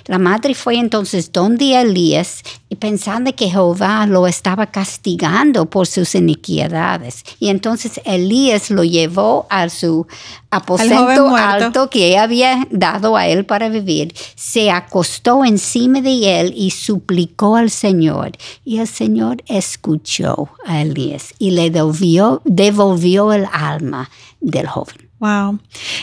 La 0.06 0.18
madre 0.18 0.54
fue 0.54 0.76
entonces 0.76 1.32
donde 1.32 1.80
Elías 1.80 2.42
y 2.68 2.76
pensando 2.76 3.34
que 3.34 3.50
Jehová 3.50 4.06
lo 4.06 4.26
estaba 4.26 4.66
castigando 4.66 5.66
por 5.66 5.86
sus 5.86 6.14
iniquidades. 6.14 7.24
Y 7.38 7.48
entonces 7.48 8.00
Elías 8.04 8.70
lo 8.70 8.84
llevó 8.84 9.46
a 9.50 9.68
su 9.68 10.06
aposento 10.50 11.34
alto 11.36 11.90
que 11.90 12.18
había 12.18 12.66
dado 12.70 13.16
a 13.16 13.26
él 13.26 13.44
para 13.44 13.68
vivir. 13.68 14.14
Se 14.34 14.70
acostó 14.70 15.44
encima 15.44 16.00
de 16.00 16.40
él 16.40 16.54
y 16.56 16.70
suplicó 16.70 17.56
al 17.56 17.70
Señor. 17.70 18.32
Y 18.64 18.78
el 18.78 18.88
Señor 18.88 19.42
escuchó 19.46 20.50
a 20.66 20.82
Elías 20.82 21.34
y 21.38 21.52
le 21.52 21.70
devolvió, 21.70 22.42
devolvió 22.44 23.32
el 23.32 23.46
alma 23.52 24.10
del 24.40 24.66
joven. 24.66 25.03
Wow. 25.24 25.58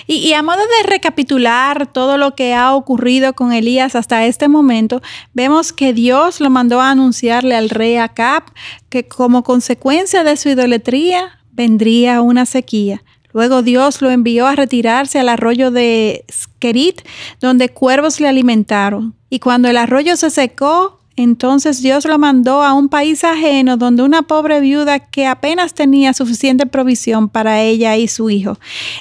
Y, 0.07 0.33
a 0.33 0.41
modo 0.41 0.57
de 0.57 0.89
recapitular 0.89 1.85
todo 1.85 2.17
lo 2.17 2.33
que 2.33 2.55
ha 2.55 2.73
ocurrido 2.73 3.33
con 3.33 3.53
Elías 3.53 3.93
hasta 3.95 4.25
este 4.25 4.47
momento, 4.47 4.99
vemos 5.33 5.73
que 5.73 5.93
Dios 5.93 6.39
lo 6.39 6.49
mandó 6.49 6.81
a 6.81 6.89
anunciarle 6.89 7.55
al 7.55 7.69
rey 7.69 7.97
Acab 7.97 8.43
que 8.89 9.07
como 9.07 9.43
consecuencia 9.43 10.23
de 10.23 10.37
su 10.37 10.49
idolatría 10.49 11.39
vendría 11.51 12.21
una 12.21 12.47
sequía. 12.47 13.03
Luego 13.31 13.61
Dios 13.61 14.01
lo 14.01 14.09
envió 14.09 14.47
a 14.47 14.55
retirarse 14.55 15.19
al 15.19 15.29
arroyo 15.29 15.69
de 15.69 16.25
Skerit, 16.31 17.03
donde 17.39 17.69
cuervos 17.69 18.19
le 18.19 18.27
alimentaron. 18.27 19.13
Y 19.29 19.37
cuando 19.37 19.67
el 19.67 19.77
arroyo 19.77 20.17
se 20.17 20.31
secó, 20.31 20.99
entonces 21.15 21.81
Dios 21.81 22.05
lo 22.05 22.17
mandó 22.17 22.63
a 22.63 22.73
un 22.73 22.87
país 22.87 23.23
ajeno 23.23 23.77
donde 23.77 24.03
una 24.03 24.21
pobre 24.21 24.59
viuda 24.61 24.99
que 24.99 25.27
apenas 25.27 25.73
tenía 25.73 26.13
suficiente 26.13 26.65
provisión 26.65 27.27
para 27.27 27.61
ella 27.61 27.97
y 27.97 28.07
su 28.07 28.29
hijo. 28.29 28.57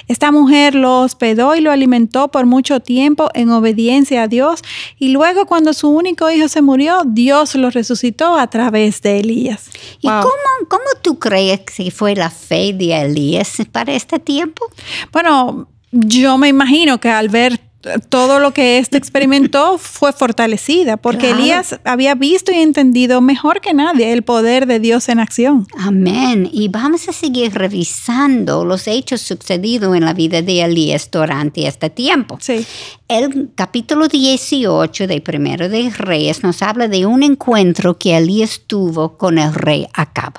Esta 0.07 0.31
mujer 0.31 0.75
lo 0.75 0.99
hospedó 0.99 1.55
y 1.55 1.61
lo 1.61 1.71
alimentó 1.71 2.29
por 2.29 2.45
mucho 2.45 2.81
tiempo 2.81 3.29
en 3.33 3.49
obediencia 3.49 4.23
a 4.23 4.27
Dios 4.27 4.61
y 4.99 5.09
luego 5.09 5.45
cuando 5.45 5.73
su 5.73 5.89
único 5.89 6.29
hijo 6.29 6.47
se 6.47 6.61
murió, 6.61 7.03
Dios 7.05 7.55
lo 7.55 7.69
resucitó 7.69 8.37
a 8.37 8.47
través 8.47 9.01
de 9.01 9.19
Elías. 9.19 9.69
¿Y 10.01 10.07
cómo, 10.07 10.31
cómo 10.67 10.83
tú 11.01 11.17
crees 11.17 11.61
que 11.61 11.91
fue 11.91 12.15
la 12.15 12.29
fe 12.29 12.73
de 12.73 13.01
Elías 13.01 13.57
para 13.71 13.93
este 13.93 14.19
tiempo? 14.19 14.65
Bueno, 15.13 15.67
yo 15.91 16.37
me 16.37 16.49
imagino 16.49 16.99
que 16.99 17.09
al 17.09 17.29
ver 17.29 17.70
todo 18.09 18.39
lo 18.39 18.53
que 18.53 18.77
éste 18.77 18.97
experimentó 18.97 19.77
fue 19.77 20.13
fortalecida, 20.13 20.97
porque 20.97 21.31
Elías 21.31 21.79
había 21.83 22.15
visto 22.15 22.51
y 22.51 22.55
entendido 22.55 23.21
mejor 23.21 23.61
que 23.61 23.73
nadie 23.73 24.13
el 24.13 24.21
poder 24.21 24.67
de 24.67 24.79
Dios 24.79 25.09
en 25.09 25.19
acción. 25.19 25.67
Amén. 25.77 26.47
Y 26.51 26.67
vamos 26.69 27.09
a 27.09 27.13
seguir 27.13 27.53
revisando 27.53 28.65
los 28.65 28.87
hechos 28.87 29.21
sucedidos 29.21 29.95
en 29.95 30.05
la 30.05 30.13
vida 30.13 30.41
de 30.41 30.61
Elías 30.61 31.09
durante 31.11 31.67
este 31.67 31.89
tiempo. 31.89 32.37
Sí. 32.39 32.65
El 33.07 33.49
capítulo 33.55 34.07
18 34.07 35.07
de 35.07 35.21
Primero 35.21 35.67
de 35.67 35.89
Reyes 35.89 36.43
nos 36.43 36.61
habla 36.61 36.87
de 36.87 37.05
un 37.05 37.23
encuentro 37.23 37.97
que 37.97 38.15
Elías 38.15 38.61
tuvo 38.67 39.17
con 39.17 39.37
el 39.37 39.53
rey 39.53 39.87
Acab. 39.93 40.33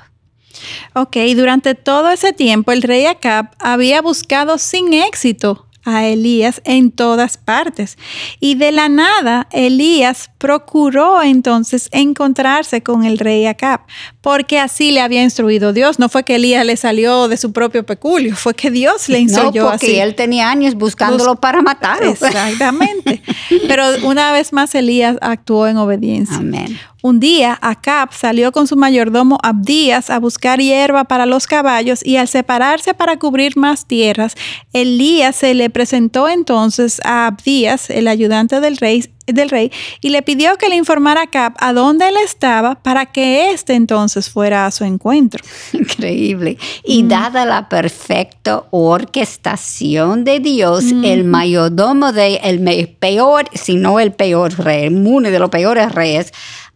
Ok, 0.95 1.17
durante 1.35 1.75
todo 1.75 2.11
ese 2.11 2.33
tiempo 2.33 2.71
el 2.71 2.83
rey 2.83 3.07
Acab 3.07 3.51
había 3.59 4.01
buscado 4.01 4.59
sin 4.59 4.93
éxito 4.93 5.67
a 5.85 6.07
Elías 6.07 6.63
en 6.65 6.91
todas 6.91 7.37
partes. 7.37 7.99
Y 8.41 8.55
de 8.55 8.73
la 8.73 8.89
nada, 8.89 9.49
Elías 9.51 10.31
procuró 10.39 11.23
entonces 11.23 11.89
encontrarse 11.93 12.83
con 12.83 13.05
el 13.05 13.19
rey 13.19 13.47
Acab, 13.47 13.81
porque 14.23 14.59
así 14.59 14.93
le 14.93 15.01
había 15.01 15.23
instruido 15.23 15.73
Dios. 15.73 15.99
No 15.99 16.09
fue 16.09 16.23
que 16.23 16.37
Elías 16.37 16.65
le 16.65 16.77
salió 16.77 17.29
de 17.29 17.37
su 17.37 17.53
propio 17.53 17.85
peculio, 17.85 18.35
fue 18.37 18.55
que 18.55 18.71
Dios 18.71 19.09
le 19.09 19.19
instruyó 19.19 19.65
no, 19.65 19.71
porque 19.73 20.03
él 20.03 20.15
tenía 20.15 20.49
años 20.49 20.75
buscándolo 20.75 21.37
para 21.37 21.61
matarlo. 21.61 22.11
Exactamente. 22.11 23.21
Pero 23.69 23.85
una 24.05 24.33
vez 24.33 24.53
más 24.53 24.75
Elías 24.75 25.17
actuó 25.21 25.67
en 25.67 25.77
obediencia. 25.77 26.37
Amén. 26.37 26.79
Un 27.03 27.19
día, 27.19 27.59
Acab 27.61 28.13
salió 28.13 28.53
con 28.53 28.69
su 28.69 28.77
mayordomo 28.77 29.39
Abdías 29.43 30.09
a 30.09 30.21
buscar 30.21 30.61
hierba 30.61 31.03
para 31.03 31.27
los 31.27 31.49
caballos 31.49 32.07
y 32.07 32.17
al 32.17 32.29
separarse 32.29 32.95
para 32.95 33.19
cubrir 33.19 33.57
más 33.57 33.87
tierras, 33.87 34.37
Elías 34.73 35.35
se 35.35 35.55
le 35.55 35.69
presentó 35.69 36.29
entonces 36.29 37.01
a 37.05 37.27
Abdías, 37.27 37.91
el 37.91 38.07
ayudante 38.07 38.61
del 38.61 38.77
rey, 38.77 39.05
del 39.27 39.51
rey 39.51 39.71
y 40.01 40.11
le 40.11 40.23
pidió 40.23 40.57
que 40.57 40.69
le 40.69 40.77
informara 40.77 41.23
a 41.23 41.27
Cap 41.27 41.55
a 41.59 41.73
dónde 41.73 42.09
él 42.09 42.17
estaba 42.25 42.75
para 42.75 43.07
que 43.07 43.51
éste 43.51 43.75
entonces 43.75 44.29
fuera 44.29 44.67
a 44.67 44.71
su 44.71 44.85
encuentro. 44.85 45.45
Increíble. 45.73 46.59
Y 46.85 47.05
mm. 47.05 47.09
dada 47.09 47.45
la 47.45 47.69
perfecta 47.69 48.65
orquestación 48.71 50.25
de 50.25 50.41
Dios, 50.41 50.85
mm. 50.85 51.05
el 51.05 51.25
mayordomo 51.25 52.13
de 52.13 52.37
el 52.37 52.89
peor, 52.89 53.49
si 53.53 53.77
no 53.77 54.01
el 54.01 54.13
peor 54.13 54.59
rey, 54.59 54.89
uno 54.89 55.31
de 55.31 55.39
los 55.39 55.51
peores 55.51 55.93
reyes, 55.93 56.33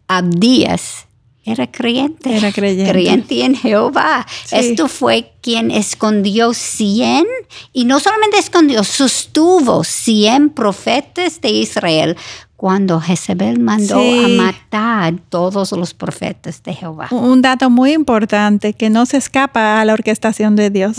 Abdías, 0.07 1.06
era 1.47 1.65
creyente. 1.71 2.35
Era 2.35 2.51
creyente. 2.51 2.91
Creyente 2.91 3.45
en 3.45 3.55
Jehová. 3.55 4.27
Esto 4.51 4.89
fue 4.89 5.31
quien 5.41 5.71
escondió 5.71 6.53
100 6.53 7.25
y 7.71 7.85
no 7.85 8.01
solamente 8.01 8.37
escondió, 8.37 8.83
sostuvo 8.83 9.85
100 9.85 10.49
profetas 10.49 11.39
de 11.39 11.49
Israel 11.49 12.17
cuando 12.57 12.99
Jezebel 12.99 13.59
mandó 13.59 13.99
a 13.99 14.27
matar 14.29 15.13
todos 15.29 15.71
los 15.73 15.93
profetas 15.93 16.63
de 16.63 16.73
Jehová. 16.73 17.07
Un 17.11 17.43
dato 17.43 17.69
muy 17.69 17.93
importante 17.93 18.73
que 18.73 18.89
no 18.89 19.05
se 19.05 19.17
escapa 19.17 19.79
a 19.79 19.85
la 19.85 19.93
orquestación 19.93 20.55
de 20.55 20.71
Dios. 20.71 20.97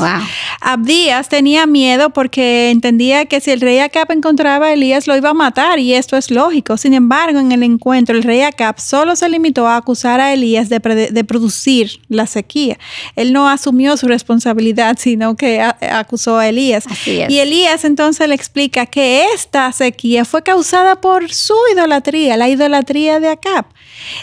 Abdías 0.60 1.28
tenía 1.28 1.66
miedo 1.66 2.10
porque 2.10 2.70
entendía 2.70 3.26
que 3.26 3.40
si 3.40 3.50
el 3.50 3.60
rey 3.60 3.80
Acab 3.80 4.12
encontraba 4.12 4.66
a 4.66 4.72
Elías 4.72 5.08
lo 5.08 5.16
iba 5.16 5.30
a 5.30 5.34
matar 5.34 5.80
y 5.80 5.94
esto 5.94 6.16
es 6.16 6.30
lógico. 6.30 6.76
Sin 6.76 6.94
embargo, 6.94 7.40
en 7.40 7.50
el 7.50 7.64
encuentro 7.64 8.16
el 8.16 8.22
rey 8.22 8.42
Acab 8.42 8.78
solo 8.78 9.16
se 9.16 9.28
limitó 9.28 9.66
a 9.66 9.78
acusar 9.78 10.20
a 10.20 10.32
Elías 10.32 10.68
de, 10.68 10.78
de 10.78 11.24
producir 11.24 11.90
la 12.08 12.28
sequía. 12.28 12.78
Él 13.16 13.32
no 13.32 13.48
asumió 13.48 13.96
su 13.96 14.06
responsabilidad, 14.06 14.96
sino 15.00 15.34
que 15.34 15.60
acusó 15.60 16.38
a 16.38 16.46
Elías. 16.46 16.84
Y 17.04 17.38
Elías 17.38 17.84
entonces 17.84 18.28
le 18.28 18.36
explica 18.36 18.86
que 18.86 19.24
esta 19.34 19.72
sequía 19.72 20.24
fue 20.24 20.44
causada 20.44 21.00
por 21.00 21.32
su 21.32 21.47
idolatría, 21.72 22.36
la 22.36 22.48
idolatría 22.48 23.20
de 23.20 23.28
Acab. 23.28 23.66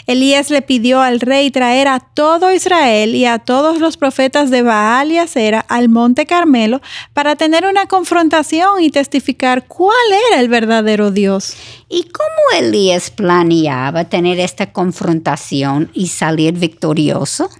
Elías 0.06 0.50
le 0.50 0.62
pidió 0.62 1.00
al 1.00 1.20
rey 1.20 1.50
traer 1.50 1.88
a 1.88 2.00
todo 2.00 2.52
Israel 2.52 3.14
y 3.14 3.26
a 3.26 3.38
todos 3.38 3.78
los 3.78 3.96
profetas 3.96 4.50
de 4.50 4.62
Baal 4.62 5.12
y 5.12 5.18
Acera 5.18 5.64
al 5.68 5.88
monte 5.88 6.26
Carmelo 6.26 6.80
para 7.12 7.36
tener 7.36 7.66
una 7.66 7.86
confrontación 7.86 8.82
y 8.82 8.90
testificar 8.90 9.66
cuál 9.66 9.96
era 10.30 10.40
el 10.40 10.48
verdadero 10.48 11.10
Dios. 11.10 11.56
¿Y 11.88 12.04
cómo 12.04 12.58
Elías 12.58 13.10
planeaba 13.10 14.04
tener 14.04 14.40
esta 14.40 14.72
confrontación 14.72 15.90
y 15.92 16.08
salir 16.08 16.54
victorioso? 16.54 17.50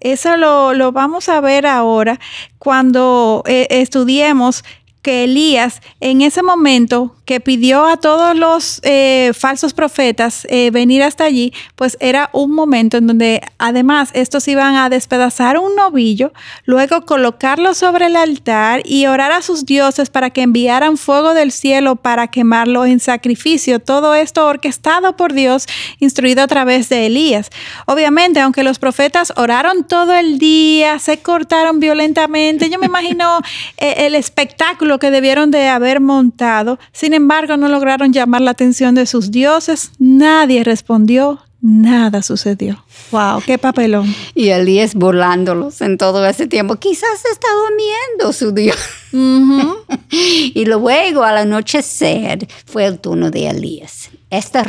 Eso 0.00 0.36
lo, 0.36 0.74
lo, 0.74 0.90
vamos 0.90 1.28
a 1.28 1.40
ver 1.40 1.64
ahora 1.64 2.18
cuando 2.58 3.44
eh, 3.46 3.68
estudiemos 3.70 4.64
que 5.02 5.24
Elías 5.24 5.80
en 6.00 6.22
ese 6.22 6.42
momento 6.42 7.14
que 7.24 7.40
pidió 7.40 7.86
a 7.86 7.96
todos 7.96 8.36
los 8.36 8.80
eh, 8.82 9.32
falsos 9.34 9.74
profetas 9.74 10.46
eh, 10.50 10.70
venir 10.70 11.02
hasta 11.02 11.24
allí, 11.24 11.52
pues 11.76 11.96
era 12.00 12.30
un 12.32 12.50
momento 12.52 12.96
en 12.96 13.06
donde 13.06 13.42
además 13.58 14.10
estos 14.14 14.48
iban 14.48 14.74
a 14.74 14.88
despedazar 14.88 15.58
un 15.58 15.76
novillo, 15.76 16.32
luego 16.64 17.02
colocarlo 17.06 17.74
sobre 17.74 18.06
el 18.06 18.16
altar 18.16 18.82
y 18.84 19.06
orar 19.06 19.32
a 19.32 19.42
sus 19.42 19.64
dioses 19.64 20.10
para 20.10 20.30
que 20.30 20.42
enviaran 20.42 20.96
fuego 20.96 21.34
del 21.34 21.52
cielo 21.52 21.96
para 21.96 22.28
quemarlo 22.28 22.84
en 22.84 23.00
sacrificio. 23.00 23.80
Todo 23.80 24.14
esto 24.14 24.46
orquestado 24.46 25.16
por 25.16 25.32
Dios, 25.32 25.66
instruido 26.00 26.42
a 26.42 26.46
través 26.46 26.88
de 26.88 27.06
Elías. 27.06 27.50
Obviamente, 27.86 28.40
aunque 28.40 28.62
los 28.62 28.78
profetas 28.78 29.32
oraron 29.36 29.84
todo 29.84 30.12
el 30.14 30.38
día, 30.38 30.98
se 30.98 31.18
cortaron 31.18 31.80
violentamente, 31.80 32.68
yo 32.70 32.78
me 32.78 32.86
imagino 32.86 33.40
eh, 33.76 34.06
el 34.06 34.14
espectáculo 34.14 34.98
que 34.98 35.10
debieron 35.10 35.50
de 35.50 35.68
haber 35.68 36.00
montado. 36.00 36.78
Sin 36.92 37.14
embargo, 37.22 37.56
no 37.56 37.68
lograron 37.68 38.12
llamar 38.12 38.42
la 38.42 38.52
atención 38.52 38.94
de 38.94 39.06
sus 39.06 39.30
dioses. 39.30 39.92
Nadie 39.98 40.64
respondió 40.64 41.40
nada 41.62 42.22
sucedió. 42.22 42.84
Wow, 43.12 43.40
qué 43.46 43.56
papelón. 43.56 44.14
Y 44.34 44.48
Elías 44.48 44.94
burlándolos 44.94 45.80
en 45.80 45.96
todo 45.96 46.26
ese 46.26 46.46
tiempo. 46.46 46.76
Quizás 46.76 47.24
está 47.30 47.46
durmiendo 47.54 48.32
su 48.32 48.52
Dios. 48.52 48.76
y 50.10 50.64
luego 50.66 51.22
al 51.22 51.38
anochecer 51.38 52.48
fue 52.66 52.86
el 52.86 52.98
turno 52.98 53.30
de 53.30 53.48
Elías. 53.48 54.10
Este 54.28 54.62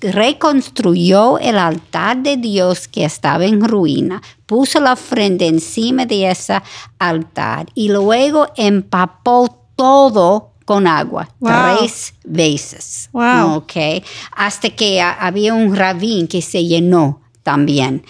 reconstruyó 0.00 1.38
el 1.38 1.56
altar 1.56 2.22
de 2.22 2.36
Dios 2.36 2.88
que 2.88 3.04
estaba 3.04 3.44
en 3.44 3.62
ruina, 3.62 4.20
puso 4.46 4.80
la 4.80 4.94
ofrenda 4.94 5.44
encima 5.44 6.06
de 6.06 6.28
ese 6.28 6.60
altar 6.98 7.66
y 7.74 7.88
luego 7.88 8.48
empapó 8.56 9.64
todo 9.76 10.51
con 10.64 10.86
agua 10.86 11.28
tres 11.40 12.14
veces. 12.24 13.08
Wow. 13.12 13.64
Hasta 14.36 14.70
que 14.70 15.00
había 15.00 15.54
un 15.54 15.74
rabín 15.74 16.28
que 16.28 16.42
se 16.42 16.64
llenó 16.64 17.20
también. 17.42 18.04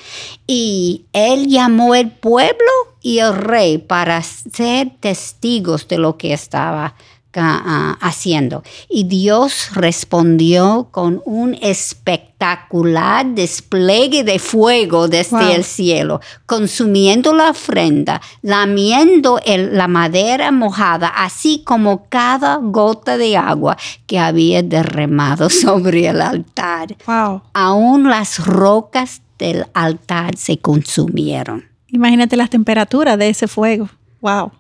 Y 0.47 1.07
él 1.13 1.49
llamó 1.49 1.95
el 1.95 2.11
pueblo 2.11 2.71
y 3.01 3.19
el 3.19 3.35
rey 3.35 3.79
para 3.79 4.23
ser 4.23 4.91
testigos 5.01 5.89
de 5.89 5.99
lo 5.99 6.17
que 6.17 6.33
estaba 6.33 6.95
haciendo. 7.41 8.63
Y 8.89 9.05
Dios 9.05 9.71
respondió 9.75 10.89
con 10.91 11.23
un 11.25 11.55
espectacular 11.61 13.27
despliegue 13.27 14.25
de 14.25 14.39
fuego 14.39 15.09
desde 15.09 15.55
el 15.55 15.65
cielo, 15.65 16.21
consumiendo 16.47 17.33
la 17.33 17.51
ofrenda, 17.51 18.21
lamiendo 18.43 19.41
la 19.47 19.89
madera 19.89 20.51
mojada, 20.51 21.09
así 21.09 21.63
como 21.65 22.07
cada 22.09 22.59
gota 22.61 23.17
de 23.17 23.37
agua 23.37 23.77
que 24.07 24.19
había 24.19 24.63
derramado 24.63 25.51
sobre 25.51 26.09
el 26.09 26.21
altar. 26.21 26.97
Aún 27.53 28.09
las 28.09 28.45
rocas 28.45 29.23
del 29.39 29.67
altar 29.75 30.37
se 30.37 30.59
consumieron. 30.59 31.65
Imagínate 31.89 32.37
las 32.37 32.51
temperaturas 32.51 33.19
de 33.19 33.29
ese 33.29 33.49
fuego. 33.49 33.89
Wow. 34.21 34.53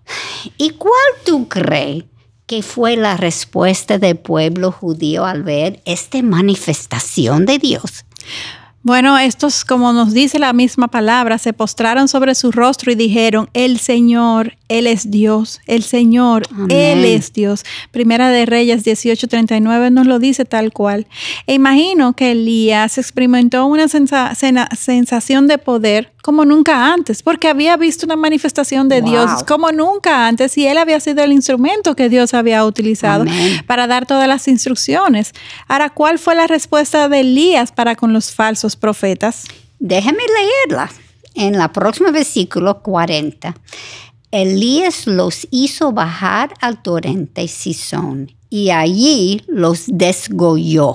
¿Y 0.59 0.71
cuál 0.71 0.93
tú 1.25 1.49
crees 1.49 2.05
¿Qué 2.53 2.61
fue 2.61 2.99
la 2.99 3.17
respuesta 3.17 3.97
del 3.97 4.19
pueblo 4.19 4.73
judío 4.73 5.25
al 5.25 5.43
ver 5.43 5.81
esta 5.87 6.21
manifestación 6.21 7.47
de 7.47 7.59
Dios? 7.59 8.05
Bueno, 8.85 9.17
estos, 9.17 9.65
como 9.65 9.93
nos 9.93 10.12
dice 10.12 10.41
la 10.41 10.53
misma 10.53 10.89
palabra, 10.89 11.39
se 11.39 11.53
postraron 11.53 12.09
sobre 12.09 12.35
su 12.35 12.51
rostro 12.51 12.91
y 12.91 12.97
dijeron, 12.97 13.49
el 13.55 13.79
Señor, 13.79 14.57
Él 14.69 14.89
es 14.89 15.09
Dios, 15.09 15.61
el 15.67 15.85
Señor, 15.85 16.43
Él 16.69 17.05
es 17.05 17.33
Dios. 17.33 17.65
Primera 17.93 18.31
de 18.31 18.45
Reyes 18.45 18.85
18:39 18.85 19.93
nos 19.93 20.09
lo 20.09 20.19
dice 20.19 20.45
tal 20.45 20.73
cual. 20.73 21.07
E 21.47 21.55
imagino 21.55 22.15
que 22.15 22.33
Elías 22.33 22.99
experimentó 22.99 23.67
una 23.67 23.87
sensación 23.87 25.47
de 25.47 25.59
poder 25.59 26.12
como 26.23 26.45
nunca 26.45 26.93
antes, 26.93 27.23
porque 27.23 27.49
había 27.49 27.77
visto 27.77 28.07
una 28.07 28.15
manifestación 28.15 28.89
de 28.89 29.03
Dios 29.03 29.43
como 29.45 29.73
nunca 29.73 30.29
antes 30.29 30.57
y 30.57 30.67
él 30.67 30.79
había 30.79 31.01
sido 31.01 31.25
el 31.25 31.33
instrumento 31.33 31.97
que 31.97 32.09
Dios 32.09 32.33
había 32.33 32.65
utilizado 32.65 33.25
para 33.67 33.89
dar 33.89 34.07
todas 34.07 34.29
las 34.29 34.47
instrucciones. 34.47 35.33
Ahora, 35.67 35.91
¿cuál 35.91 36.21
fue 36.21 36.37
la 36.37 36.47
respuesta 36.47 37.09
de 37.09 37.21
Elías 37.21 37.73
para 37.73 37.97
con 37.97 38.12
los 38.12 38.33
falsos 38.33 38.72
profetas? 38.76 39.45
Déjeme 39.79 40.23
leerla. 40.69 40.91
En 41.35 41.59
la 41.59 41.73
próxima 41.73 42.11
versículo 42.11 42.83
40. 42.83 43.55
Elías 44.31 45.07
los 45.07 45.47
hizo 45.50 45.93
bajar 45.93 46.55
al 46.61 46.83
torrente 46.83 47.49
Sison 47.49 48.33
y 48.49 48.71
allí 48.71 49.43
los 49.47 49.85
desgolló. 49.87 50.95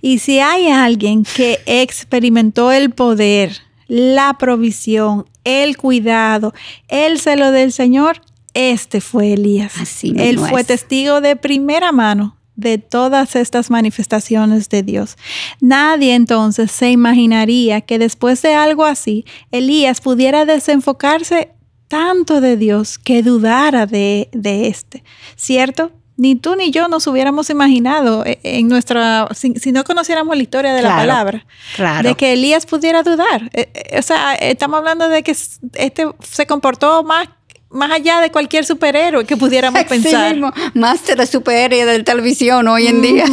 Y 0.00 0.18
si 0.18 0.40
hay 0.40 0.68
alguien 0.68 1.24
que 1.24 1.60
experimentó 1.66 2.72
el 2.72 2.90
poder, 2.90 3.56
la 3.86 4.36
provisión, 4.38 5.26
el 5.44 5.76
cuidado, 5.76 6.52
el 6.88 7.20
celo 7.20 7.50
del 7.50 7.72
Señor, 7.72 8.22
este 8.54 9.00
fue 9.00 9.34
Elías. 9.34 9.74
Así 9.78 10.12
Él 10.16 10.38
fue 10.38 10.64
testigo 10.64 11.20
de 11.20 11.36
primera 11.36 11.92
mano 11.92 12.39
de 12.60 12.78
todas 12.78 13.36
estas 13.36 13.70
manifestaciones 13.70 14.68
de 14.68 14.82
Dios. 14.82 15.16
Nadie 15.60 16.14
entonces 16.14 16.70
se 16.70 16.90
imaginaría 16.90 17.80
que 17.80 17.98
después 17.98 18.42
de 18.42 18.54
algo 18.54 18.84
así, 18.84 19.24
Elías 19.50 20.00
pudiera 20.00 20.44
desenfocarse 20.44 21.50
tanto 21.88 22.40
de 22.40 22.56
Dios 22.56 22.98
que 22.98 23.22
dudara 23.22 23.86
de, 23.86 24.28
de 24.32 24.68
este, 24.68 25.02
¿cierto? 25.36 25.92
ni 26.20 26.36
tú 26.36 26.54
ni 26.54 26.70
yo 26.70 26.86
nos 26.86 27.06
hubiéramos 27.06 27.48
imaginado 27.48 28.26
eh, 28.26 28.38
en 28.42 28.68
nuestra, 28.68 29.26
si, 29.32 29.72
no 29.72 29.84
conociéramos 29.84 30.36
la 30.36 30.42
historia 30.42 30.74
de 30.74 30.82
la 30.82 30.94
palabra, 30.94 31.46
de 32.02 32.14
que 32.14 32.34
Elías 32.34 32.66
pudiera 32.66 33.02
dudar. 33.02 33.48
Eh, 33.54 33.70
eh, 33.72 33.98
o 33.98 34.02
sea, 34.02 34.34
estamos 34.34 34.76
hablando 34.76 35.08
de 35.08 35.22
que 35.22 35.30
este 35.30 36.06
se 36.20 36.46
comportó 36.46 37.02
más 37.04 37.26
más 37.70 37.90
allá 37.92 38.20
de 38.20 38.30
cualquier 38.30 38.64
superhéroe 38.64 39.24
que 39.24 39.36
pudiéramos 39.36 39.84
pensar. 39.88 40.36
más 40.74 41.06
de 41.06 41.16
la 41.16 41.26
superhéroe 41.26 41.84
de 41.84 42.02
televisión 42.02 42.68
hoy 42.68 42.88
en 42.88 43.02
día. 43.02 43.24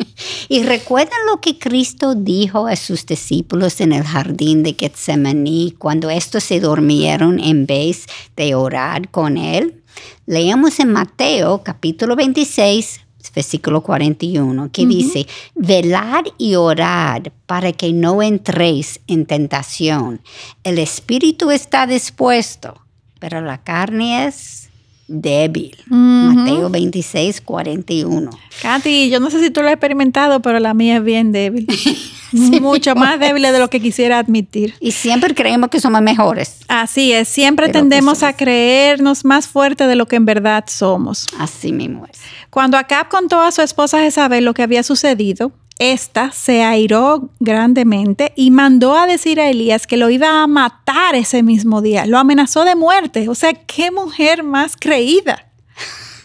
y 0.48 0.62
recuerdan 0.62 1.18
lo 1.26 1.40
que 1.40 1.58
Cristo 1.58 2.14
dijo 2.14 2.66
a 2.66 2.76
sus 2.76 3.06
discípulos 3.06 3.80
en 3.80 3.92
el 3.92 4.04
jardín 4.04 4.62
de 4.62 4.74
Getsemaní 4.78 5.74
cuando 5.78 6.10
estos 6.10 6.44
se 6.44 6.60
durmieron 6.60 7.38
en 7.38 7.66
vez 7.66 8.06
de 8.36 8.54
orar 8.54 9.10
con 9.10 9.38
él. 9.38 9.82
Leemos 10.26 10.80
en 10.80 10.90
Mateo 10.90 11.62
capítulo 11.62 12.16
26, 12.16 13.00
versículo 13.34 13.82
41, 13.82 14.70
que 14.72 14.86
dice, 14.86 15.26
velar 15.54 16.24
y 16.38 16.54
orar 16.54 17.32
para 17.46 17.72
que 17.72 17.92
no 17.92 18.22
entréis 18.22 19.00
en 19.06 19.26
tentación. 19.26 20.20
El 20.62 20.78
espíritu 20.78 21.50
está 21.50 21.86
dispuesto, 21.86 22.83
pero 23.18 23.40
la 23.40 23.58
carne 23.58 24.26
es 24.26 24.64
débil. 25.06 25.76
Mateo 25.86 26.70
26, 26.70 27.40
41. 27.40 28.30
Katy, 28.62 29.10
yo 29.10 29.20
no 29.20 29.30
sé 29.30 29.40
si 29.40 29.50
tú 29.50 29.60
lo 29.60 29.68
has 29.68 29.74
experimentado, 29.74 30.40
pero 30.40 30.60
la 30.60 30.74
mía 30.74 30.96
es 30.96 31.04
bien 31.04 31.32
débil. 31.32 31.66
Mucho 32.32 32.94
más 32.94 33.20
débil 33.20 33.42
de 33.42 33.58
lo 33.58 33.70
que 33.70 33.80
quisiera 33.80 34.18
admitir. 34.18 34.74
Y 34.80 34.92
siempre 34.92 35.34
creemos 35.34 35.70
que 35.70 35.80
somos 35.80 36.02
mejores. 36.02 36.58
Así 36.68 37.12
es, 37.12 37.28
siempre 37.28 37.68
tendemos 37.68 38.22
a 38.22 38.32
creernos 38.32 39.24
más 39.24 39.46
fuerte 39.46 39.86
de 39.86 39.94
lo 39.94 40.06
que 40.06 40.16
en 40.16 40.24
verdad 40.24 40.64
somos. 40.66 41.26
Así 41.38 41.72
mismo 41.72 42.06
es. 42.06 42.20
Cuando 42.50 42.76
Acab 42.76 43.08
contó 43.08 43.40
a 43.40 43.52
su 43.52 43.62
esposa 43.62 44.00
Jezabel 44.00 44.44
lo 44.44 44.54
que 44.54 44.62
había 44.62 44.82
sucedido, 44.82 45.52
esta 45.78 46.30
se 46.30 46.62
airó 46.62 47.30
grandemente 47.40 48.32
y 48.36 48.50
mandó 48.50 48.96
a 48.96 49.06
decir 49.06 49.40
a 49.40 49.48
Elías 49.48 49.86
que 49.86 49.96
lo 49.96 50.08
iba 50.08 50.42
a 50.42 50.46
matar 50.46 51.14
ese 51.14 51.42
mismo 51.42 51.82
día. 51.82 52.06
Lo 52.06 52.18
amenazó 52.18 52.64
de 52.64 52.76
muerte. 52.76 53.28
O 53.28 53.34
sea, 53.34 53.52
qué 53.54 53.90
mujer 53.90 54.44
más 54.44 54.76
creída. 54.76 55.46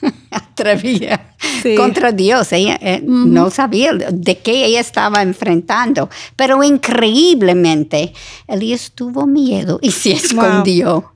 Atrevía 0.32 1.34
contra 1.76 2.12
Dios. 2.12 2.54
Ella 2.54 2.78
eh, 2.82 3.02
no 3.04 3.50
sabía 3.50 3.94
de 3.94 4.38
qué 4.38 4.66
ella 4.66 4.80
estaba 4.80 5.24
enfrentando. 5.24 6.10
Pero 6.36 6.64
increíblemente, 6.64 8.14
Elías 8.48 8.92
tuvo 8.94 9.26
miedo 9.26 9.80
y 9.82 9.92
se 9.92 10.12
escondió 10.12 11.14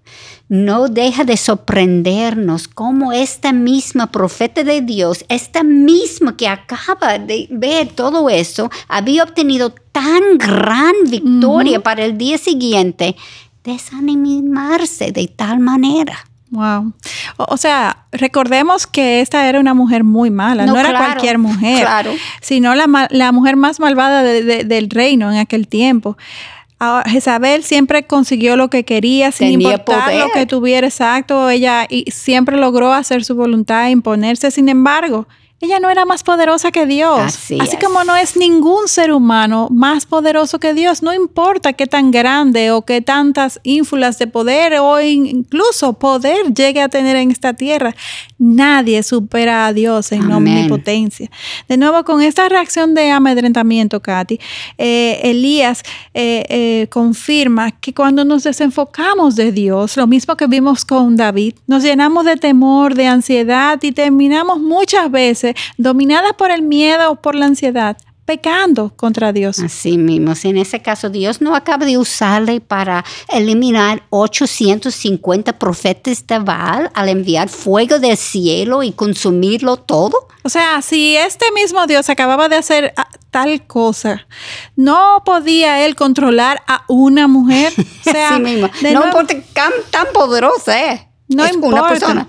no 0.49 0.87
deja 0.87 1.23
de 1.23 1.37
sorprendernos 1.37 2.67
cómo 2.67 3.11
esta 3.11 3.53
misma 3.53 4.11
profeta 4.11 4.63
de 4.63 4.81
Dios, 4.81 5.25
esta 5.29 5.63
misma 5.63 6.37
que 6.37 6.47
acaba 6.47 7.17
de 7.17 7.47
ver 7.49 7.87
todo 7.87 8.29
eso, 8.29 8.69
había 8.87 9.23
obtenido 9.23 9.73
tan 9.91 10.37
gran 10.37 10.93
victoria 11.09 11.79
para 11.81 12.05
el 12.05 12.17
día 12.17 12.37
siguiente, 12.37 13.15
desanimarse 13.63 15.11
de 15.11 15.27
tal 15.27 15.59
manera. 15.59 16.25
Wow. 16.53 16.93
O, 17.37 17.57
sea, 17.57 18.05
recordemos 18.11 18.85
que 18.85 19.21
esta 19.21 19.49
era 19.49 19.59
una 19.59 19.73
mujer 19.73 20.03
muy 20.03 20.29
mala, 20.29 20.67
no, 20.67 20.77
era 20.77 20.95
cualquier 20.95 21.39
mujer, 21.39 21.87
sino 22.41 22.75
la, 22.75 23.07
la, 23.09 23.31
mujer 23.31 23.55
más 23.55 23.79
malvada 23.79 24.21
del 24.21 24.89
reino 24.91 25.31
en 25.31 25.39
aquel 25.39 25.67
tiempo. 25.67 26.15
Jezabel 27.05 27.63
siempre 27.63 28.03
consiguió 28.03 28.55
lo 28.55 28.69
que 28.69 28.83
quería, 28.83 29.31
sin 29.31 29.61
importar 29.61 30.13
lo 30.15 30.29
que 30.31 30.45
tuviera 30.45 30.87
exacto. 30.87 31.49
Ella 31.49 31.85
y 31.89 32.09
siempre 32.11 32.57
logró 32.57 32.93
hacer 32.93 33.23
su 33.23 33.35
voluntad, 33.35 33.87
e 33.87 33.91
imponerse. 33.91 34.51
Sin 34.51 34.69
embargo, 34.69 35.27
ella 35.63 35.79
no 35.79 35.89
era 35.89 36.05
más 36.05 36.23
poderosa 36.23 36.71
que 36.71 36.85
Dios. 36.85 37.19
Así, 37.59 37.77
como 37.81 38.03
no 38.03 38.15
es 38.15 38.35
ningún 38.35 38.87
ser 38.87 39.11
humano 39.11 39.67
más 39.71 40.05
poderoso 40.05 40.59
que 40.59 40.73
Dios. 40.73 41.01
No 41.01 41.13
importa 41.13 41.73
qué 41.73 41.87
tan 41.87 42.11
grande 42.11 42.71
o 42.71 42.83
qué 42.83 43.01
tantas 43.01 43.59
ínfulas 43.63 44.19
de 44.19 44.27
poder 44.27 44.79
o 44.79 44.99
incluso 45.01 45.93
poder 45.93 46.53
llegue 46.53 46.81
a 46.81 46.89
tener 46.89 47.15
en 47.15 47.31
esta 47.31 47.53
tierra. 47.53 47.95
Nadie 48.37 49.03
supera 49.03 49.67
a 49.67 49.73
Dios 49.73 50.11
en 50.11 50.31
omnipotencia. 50.31 51.29
De 51.67 51.77
nuevo, 51.77 52.03
con 52.03 52.21
esta 52.21 52.49
reacción 52.49 52.93
de 52.93 53.11
amedrentamiento, 53.11 54.01
Katy, 54.01 54.39
eh, 54.77 55.21
Elías 55.23 55.83
eh, 56.13 56.45
eh, 56.49 56.87
confirma 56.89 57.71
que 57.71 57.93
cuando 57.93 58.25
nos 58.25 58.43
desenfocamos 58.43 59.35
de 59.35 59.51
Dios, 59.51 59.97
lo 59.97 60.07
mismo 60.07 60.35
que 60.35 60.47
vimos 60.47 60.85
con 60.85 61.15
David, 61.15 61.55
nos 61.67 61.83
llenamos 61.83 62.25
de 62.25 62.35
temor, 62.35 62.95
de 62.95 63.07
ansiedad 63.07 63.79
y 63.81 63.91
terminamos 63.91 64.59
muchas 64.59 65.09
veces 65.09 65.52
dominadas 65.77 66.33
por 66.33 66.51
el 66.51 66.61
miedo 66.61 67.11
o 67.11 67.15
por 67.15 67.35
la 67.35 67.45
ansiedad, 67.45 67.97
pecando 68.25 68.93
contra 68.95 69.33
Dios. 69.33 69.59
Así 69.59 69.97
mismo, 69.97 70.33
en 70.43 70.57
ese 70.57 70.81
caso 70.81 71.09
Dios 71.09 71.41
no 71.41 71.55
acaba 71.55 71.85
de 71.85 71.97
usarle 71.97 72.61
para 72.61 73.03
eliminar 73.29 74.03
850 74.09 75.59
profetas 75.59 76.25
de 76.25 76.39
Baal 76.39 76.89
al 76.93 77.09
enviar 77.09 77.49
fuego 77.49 77.99
del 77.99 78.17
cielo 78.17 78.83
y 78.83 78.91
consumirlo 78.91 79.77
todo. 79.77 80.27
O 80.43 80.49
sea, 80.49 80.81
si 80.81 81.15
este 81.15 81.45
mismo 81.53 81.85
Dios 81.87 82.09
acababa 82.09 82.49
de 82.49 82.57
hacer 82.57 82.93
ah, 82.97 83.07
tal 83.31 83.65
cosa, 83.65 84.27
no 84.75 85.23
podía 85.25 85.85
él 85.85 85.95
controlar 85.95 86.61
a 86.67 86.83
una 86.87 87.27
mujer. 87.27 87.73
O 88.05 88.11
sea, 88.11 88.31
Así 88.31 88.41
mismo. 88.41 88.69
No 88.81 89.05
importa 89.05 89.33
tan, 89.53 89.71
tan 89.89 90.07
poderosa 90.13 90.91
es. 90.91 91.01
No 91.29 91.45
es 91.45 91.53
importa. 91.53 91.79
una 91.79 91.89
persona. 91.89 92.27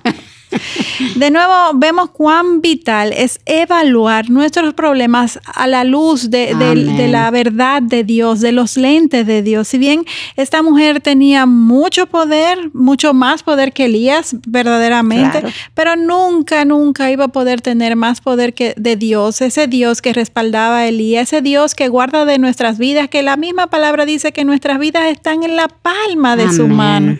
De 1.16 1.30
nuevo, 1.30 1.52
vemos 1.74 2.10
cuán 2.10 2.60
vital 2.60 3.12
es 3.12 3.40
evaluar 3.46 4.30
nuestros 4.30 4.74
problemas 4.74 5.38
a 5.54 5.66
la 5.66 5.84
luz 5.84 6.30
de, 6.30 6.54
de, 6.54 6.74
de, 6.74 7.08
la 7.08 7.30
verdad 7.30 7.82
de 7.82 8.04
Dios, 8.04 8.40
de 8.40 8.52
los 8.52 8.76
lentes 8.76 9.26
de 9.26 9.42
Dios. 9.42 9.68
Si 9.68 9.78
bien 9.78 10.04
esta 10.36 10.62
mujer 10.62 11.00
tenía 11.00 11.46
mucho 11.46 12.06
poder, 12.06 12.70
mucho 12.72 13.14
más 13.14 13.42
poder 13.42 13.72
que 13.72 13.86
Elías, 13.86 14.36
verdaderamente, 14.46 15.40
Claro. 15.40 15.48
pero 15.74 15.96
nunca, 15.96 16.64
nunca 16.64 17.10
iba 17.10 17.24
a 17.24 17.28
poder 17.28 17.60
tener 17.60 17.96
más 17.96 18.20
poder 18.20 18.54
que 18.54 18.74
de 18.76 18.96
Dios, 18.96 19.40
ese 19.40 19.66
Dios 19.66 20.02
que 20.02 20.12
respaldaba 20.12 20.78
a 20.78 20.86
Elías, 20.88 21.32
ese 21.32 21.42
Dios 21.42 21.74
que 21.74 21.88
guarda 21.88 22.24
de 22.24 22.38
nuestras 22.38 22.78
vidas, 22.78 23.08
que 23.08 23.22
la 23.22 23.36
misma 23.36 23.68
palabra 23.68 24.04
dice 24.06 24.32
que 24.32 24.44
nuestras 24.44 24.78
vidas 24.78 25.04
están 25.06 25.42
en 25.42 25.56
la 25.56 25.68
palma 25.68 26.36
de 26.36 26.50
su 26.52 26.68
mano. 26.68 27.18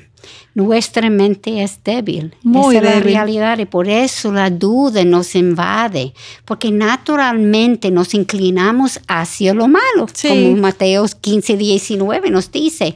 Nuestra 0.54 1.10
mente 1.10 1.62
es 1.64 1.80
débil. 1.82 2.34
Muy 2.44 2.76
Esa 2.76 2.84
es 2.86 2.90
la 2.90 3.00
débil. 3.00 3.14
realidad 3.14 3.58
y 3.58 3.64
por 3.64 3.88
eso 3.88 4.32
la 4.32 4.50
duda 4.50 5.04
nos 5.04 5.34
invade, 5.34 6.14
porque 6.44 6.70
naturalmente 6.70 7.90
nos 7.90 8.14
inclinamos 8.14 9.00
hacia 9.08 9.52
lo 9.52 9.66
malo, 9.68 10.06
Sí. 10.12 10.28
como 10.28 10.56
Mateo 10.56 11.06
15, 11.20 11.56
19 11.56 12.30
nos 12.30 12.52
dice. 12.52 12.94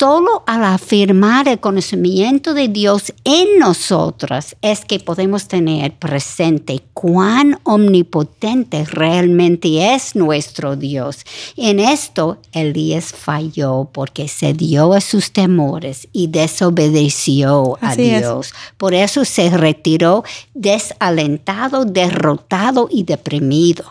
Solo 0.00 0.44
al 0.46 0.64
afirmar 0.64 1.46
el 1.46 1.60
conocimiento 1.60 2.54
de 2.54 2.68
Dios 2.68 3.12
en 3.24 3.58
nosotras 3.58 4.56
es 4.62 4.86
que 4.86 4.98
podemos 4.98 5.46
tener 5.46 5.92
presente 5.92 6.80
cuán 6.94 7.60
omnipotente 7.64 8.86
realmente 8.86 9.92
es 9.94 10.16
nuestro 10.16 10.76
Dios. 10.76 11.26
En 11.54 11.80
esto 11.80 12.38
Elías 12.52 13.12
falló 13.12 13.90
porque 13.92 14.26
cedió 14.26 14.94
a 14.94 15.02
sus 15.02 15.32
temores 15.32 16.08
y 16.14 16.28
desobedeció 16.28 17.76
a 17.82 17.92
es. 17.92 18.20
Dios. 18.20 18.54
Por 18.78 18.94
eso 18.94 19.26
se 19.26 19.50
retiró 19.50 20.24
desalentado, 20.54 21.84
derrotado 21.84 22.88
y 22.90 23.02
deprimido. 23.02 23.84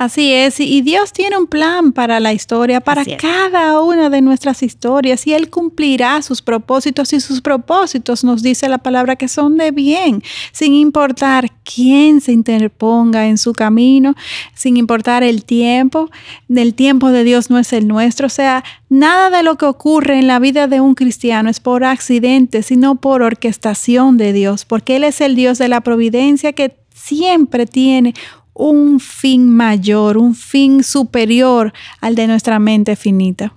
Así 0.00 0.32
es, 0.32 0.60
y 0.60 0.80
Dios 0.80 1.12
tiene 1.12 1.36
un 1.36 1.46
plan 1.46 1.92
para 1.92 2.20
la 2.20 2.32
historia, 2.32 2.80
para 2.80 3.04
cada 3.18 3.82
una 3.82 4.08
de 4.08 4.22
nuestras 4.22 4.62
historias, 4.62 5.26
y 5.26 5.34
Él 5.34 5.50
cumplirá 5.50 6.22
sus 6.22 6.40
propósitos, 6.40 7.12
y 7.12 7.20
sus 7.20 7.42
propósitos 7.42 8.24
nos 8.24 8.42
dice 8.42 8.70
la 8.70 8.78
palabra 8.78 9.16
que 9.16 9.28
son 9.28 9.58
de 9.58 9.72
bien, 9.72 10.22
sin 10.52 10.72
importar 10.72 11.48
quién 11.64 12.22
se 12.22 12.32
interponga 12.32 13.26
en 13.26 13.36
su 13.36 13.52
camino, 13.52 14.14
sin 14.54 14.78
importar 14.78 15.22
el 15.22 15.44
tiempo, 15.44 16.08
el 16.48 16.72
tiempo 16.72 17.10
de 17.10 17.22
Dios 17.22 17.50
no 17.50 17.58
es 17.58 17.74
el 17.74 17.86
nuestro, 17.86 18.28
o 18.28 18.30
sea, 18.30 18.64
nada 18.88 19.28
de 19.28 19.42
lo 19.42 19.56
que 19.56 19.66
ocurre 19.66 20.18
en 20.18 20.28
la 20.28 20.38
vida 20.38 20.66
de 20.66 20.80
un 20.80 20.94
cristiano 20.94 21.50
es 21.50 21.60
por 21.60 21.84
accidente, 21.84 22.62
sino 22.62 22.94
por 22.94 23.20
orquestación 23.20 24.16
de 24.16 24.32
Dios, 24.32 24.64
porque 24.64 24.96
Él 24.96 25.04
es 25.04 25.20
el 25.20 25.36
Dios 25.36 25.58
de 25.58 25.68
la 25.68 25.82
providencia 25.82 26.54
que 26.54 26.74
siempre 26.94 27.66
tiene 27.66 28.14
un 28.60 29.00
fin 29.00 29.48
mayor, 29.48 30.18
un 30.18 30.34
fin 30.34 30.84
superior 30.84 31.72
al 32.00 32.14
de 32.14 32.26
nuestra 32.26 32.58
mente 32.58 32.94
finita. 32.94 33.54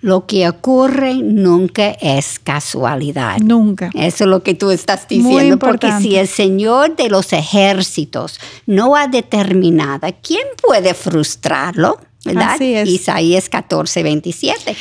Lo 0.00 0.26
que 0.26 0.48
ocurre 0.48 1.14
nunca 1.14 1.90
es 2.00 2.38
casualidad. 2.38 3.38
Nunca. 3.40 3.90
Eso 3.94 4.24
es 4.24 4.30
lo 4.30 4.42
que 4.42 4.54
tú 4.54 4.70
estás 4.70 5.08
diciendo, 5.08 5.58
porque 5.58 5.90
si 6.00 6.16
el 6.16 6.28
Señor 6.28 6.96
de 6.96 7.08
los 7.08 7.32
ejércitos 7.32 8.38
no 8.66 8.94
ha 8.94 9.08
determinado, 9.08 10.06
¿quién 10.22 10.46
puede 10.62 10.94
frustrarlo? 10.94 11.98
¿Verdad? 12.24 12.54
Así 12.54 12.74
es. 12.74 12.88
Isaías 12.88 13.48
14, 13.48 14.02
27. 14.02 14.76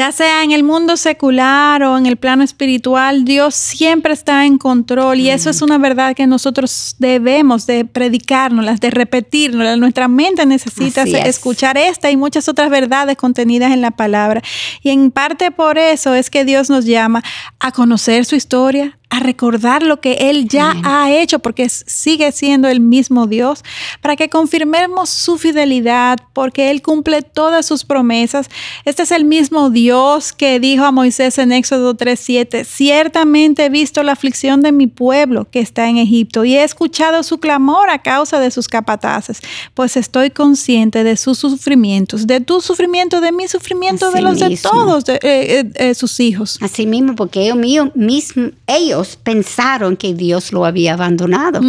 Ya 0.00 0.12
sea 0.12 0.44
en 0.44 0.52
el 0.52 0.62
mundo 0.62 0.96
secular 0.96 1.82
o 1.82 1.98
en 1.98 2.06
el 2.06 2.16
plano 2.16 2.42
espiritual, 2.42 3.26
Dios 3.26 3.54
siempre 3.54 4.14
está 4.14 4.46
en 4.46 4.56
control 4.56 5.20
y 5.20 5.28
eso 5.28 5.50
es 5.50 5.60
una 5.60 5.76
verdad 5.76 6.16
que 6.16 6.26
nosotros 6.26 6.96
debemos 6.98 7.66
de 7.66 7.84
predicárnoslas, 7.84 8.80
de 8.80 8.88
repetirnos. 8.88 9.76
Nuestra 9.76 10.08
mente 10.08 10.46
necesita 10.46 11.02
es. 11.02 11.26
escuchar 11.26 11.76
esta 11.76 12.10
y 12.10 12.16
muchas 12.16 12.48
otras 12.48 12.70
verdades 12.70 13.14
contenidas 13.18 13.72
en 13.72 13.82
la 13.82 13.90
palabra. 13.90 14.40
Y 14.82 14.88
en 14.88 15.10
parte 15.10 15.50
por 15.50 15.76
eso 15.76 16.14
es 16.14 16.30
que 16.30 16.46
Dios 16.46 16.70
nos 16.70 16.86
llama 16.86 17.22
a 17.58 17.70
conocer 17.70 18.24
su 18.24 18.36
historia, 18.36 18.98
a 19.12 19.18
recordar 19.20 19.82
lo 19.82 20.00
que 20.00 20.12
Él 20.30 20.46
ya 20.48 20.70
Amén. 20.70 20.84
ha 20.86 21.10
hecho, 21.12 21.40
porque 21.40 21.68
sigue 21.68 22.30
siendo 22.32 22.68
el 22.68 22.78
mismo 22.80 23.26
Dios, 23.26 23.64
para 24.00 24.14
que 24.16 24.28
confirmemos 24.28 25.10
su 25.10 25.36
fidelidad, 25.36 26.18
porque 26.32 26.70
Él 26.70 26.80
cumple 26.80 27.22
todas 27.22 27.66
sus 27.66 27.84
promesas. 27.84 28.46
Este 28.84 29.02
es 29.02 29.10
el 29.10 29.24
mismo 29.24 29.68
Dios 29.70 30.32
que 30.32 30.60
dijo 30.60 30.84
a 30.84 30.92
Moisés 30.92 31.38
en 31.38 31.50
Éxodo 31.50 31.94
3:7, 31.96 32.64
ciertamente 32.64 33.64
he 33.64 33.68
visto 33.68 34.02
la 34.02 34.12
aflicción 34.12 34.60
de 34.62 34.72
mi 34.72 34.86
pueblo 34.86 35.48
que 35.50 35.58
está 35.60 35.88
en 35.88 35.96
Egipto 35.98 36.44
y 36.44 36.54
he 36.56 36.62
escuchado 36.62 37.22
su 37.22 37.38
clamor 37.38 37.90
a 37.90 38.02
causa 38.02 38.38
de 38.38 38.50
sus 38.50 38.68
capataces, 38.68 39.40
pues 39.74 39.96
estoy 39.96 40.30
consciente 40.30 41.02
de 41.02 41.16
sus 41.16 41.38
sufrimientos, 41.38 42.26
de 42.26 42.40
tu 42.40 42.60
sufrimiento, 42.60 43.20
de 43.20 43.32
mi 43.32 43.48
sufrimiento, 43.48 44.10
de 44.10 44.18
Así 44.18 44.22
los 44.24 44.38
de 44.38 44.48
mismo. 44.50 44.70
todos 44.70 45.04
de, 45.04 45.14
eh, 45.14 45.20
eh, 45.24 45.70
eh, 45.74 45.94
sus 45.94 46.20
hijos. 46.20 46.58
Así 46.60 46.86
mismo, 46.86 47.16
porque 47.16 47.42
ellos, 47.42 47.56
mío- 47.56 47.90
mismo- 47.94 48.50
ellos 48.66 48.99
pensaron 49.22 49.96
que 49.96 50.14
Dios 50.14 50.52
lo 50.52 50.64
había 50.64 50.94
abandonado 50.94 51.60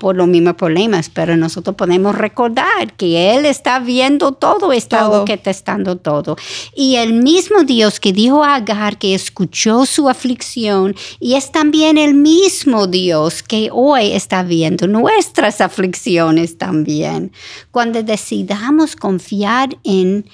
por 0.00 0.16
los 0.16 0.28
mismos 0.28 0.54
problemas, 0.54 1.08
pero 1.08 1.36
nosotros 1.36 1.76
podemos 1.76 2.14
recordar 2.14 2.94
que 2.96 3.34
Él 3.34 3.46
está 3.46 3.78
viendo 3.78 4.32
todo, 4.32 4.72
está 4.72 5.00
Todo. 5.00 5.22
orquestando 5.22 5.96
todo. 5.96 6.36
Y 6.74 6.96
el 6.96 7.14
mismo 7.14 7.64
Dios 7.64 8.00
que 8.00 8.12
dijo 8.12 8.44
a 8.44 8.56
Agar 8.56 8.98
que 8.98 9.14
escuchó 9.14 9.86
su 9.86 10.08
aflicción, 10.08 10.94
y 11.18 11.34
es 11.34 11.52
también 11.52 11.98
el 11.98 12.14
mismo 12.14 12.86
Dios 12.86 13.42
que 13.42 13.70
hoy 13.72 14.12
está 14.12 14.42
viendo 14.42 14.86
nuestras 14.86 15.60
aflicciones 15.60 16.58
también. 16.58 17.32
Cuando 17.70 18.02
decidamos 18.02 18.96
confiar 18.96 19.76
en 19.84 20.26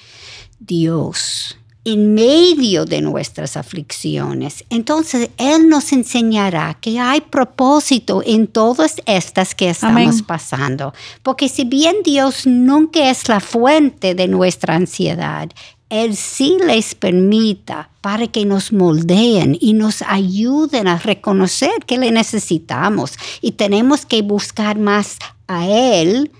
Dios 0.59 1.57
en 1.87 2.13
medio 2.13 2.83
de 2.83 2.99
nuestras 2.99 3.55
aflicciones. 3.55 4.65
Entonces, 4.69 5.29
Él 5.37 5.69
nos 5.69 5.93
enseñará 5.93 6.77
que 6.81 6.99
hay 6.99 7.21
propósito 7.21 8.21
en 8.25 8.47
todas 8.47 8.97
estas 9.05 9.55
que 9.55 9.69
estamos 9.69 10.01
Amén. 10.01 10.25
pasando. 10.25 10.93
Porque 11.23 11.47
si 11.47 11.63
bien 11.63 11.95
Dios 12.03 12.45
nunca 12.45 13.09
es 13.09 13.29
la 13.29 13.39
fuente 13.39 14.15
de 14.15 14.27
nuestra 14.27 14.75
ansiedad, 14.75 15.49
Él 15.89 16.17
sí 16.17 16.57
les 16.65 16.93
permita 16.93 17.89
para 18.01 18.27
que 18.27 18.43
nos 18.43 18.73
moldeen 18.73 19.57
y 19.57 19.71
nos 19.71 20.01
ayuden 20.01 20.89
a 20.89 20.97
reconocer 20.97 21.85
que 21.85 21.97
le 21.97 22.11
necesitamos 22.11 23.13
y 23.39 23.53
tenemos 23.53 24.05
que 24.05 24.21
buscar 24.23 24.77
más 24.77 25.19
a 25.47 25.65
Él 25.65 26.31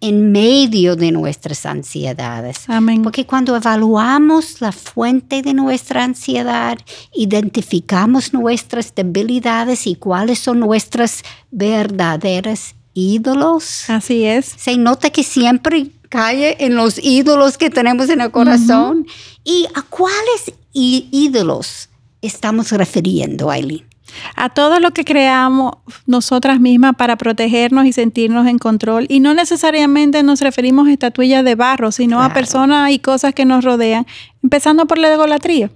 en 0.00 0.32
medio 0.32 0.96
de 0.96 1.12
nuestras 1.12 1.66
ansiedades. 1.66 2.58
Amén. 2.68 3.02
Porque 3.02 3.26
cuando 3.26 3.54
evaluamos 3.56 4.60
la 4.60 4.72
fuente 4.72 5.42
de 5.42 5.54
nuestra 5.54 6.04
ansiedad, 6.04 6.78
identificamos 7.14 8.32
nuestras 8.32 8.94
debilidades 8.94 9.86
y 9.86 9.94
cuáles 9.96 10.38
son 10.38 10.60
nuestras 10.60 11.22
verdaderas 11.50 12.74
ídolos, 12.94 13.88
Así 13.88 14.24
es. 14.24 14.46
se 14.56 14.76
nota 14.76 15.10
que 15.10 15.22
siempre 15.22 15.90
cae 16.08 16.56
en 16.64 16.74
los 16.74 16.98
ídolos 17.02 17.56
que 17.56 17.70
tenemos 17.70 18.08
en 18.10 18.20
el 18.20 18.30
corazón. 18.30 19.06
¿Y 19.44 19.66
a 19.74 19.82
cuáles 19.82 20.52
ídolos 20.72 21.88
estamos 22.20 22.72
refiriendo, 22.72 23.50
Aileen? 23.50 23.89
A 24.36 24.48
todo 24.48 24.80
lo 24.80 24.92
que 24.92 25.04
creamos 25.04 25.74
nosotras 26.06 26.60
mismas 26.60 26.94
para 26.96 27.16
protegernos 27.16 27.86
y 27.86 27.92
sentirnos 27.92 28.46
en 28.46 28.58
control. 28.58 29.06
Y 29.08 29.20
no 29.20 29.34
necesariamente 29.34 30.22
nos 30.22 30.40
referimos 30.40 30.88
a 30.88 30.92
estatuillas 30.92 31.44
de 31.44 31.54
barro, 31.54 31.92
sino 31.92 32.22
a 32.22 32.32
personas 32.32 32.90
y 32.90 32.98
cosas 32.98 33.34
que 33.34 33.44
nos 33.44 33.64
rodean, 33.64 34.06
empezando 34.42 34.86
por 34.86 34.98
la 34.98 35.12
egolatría. 35.12 35.70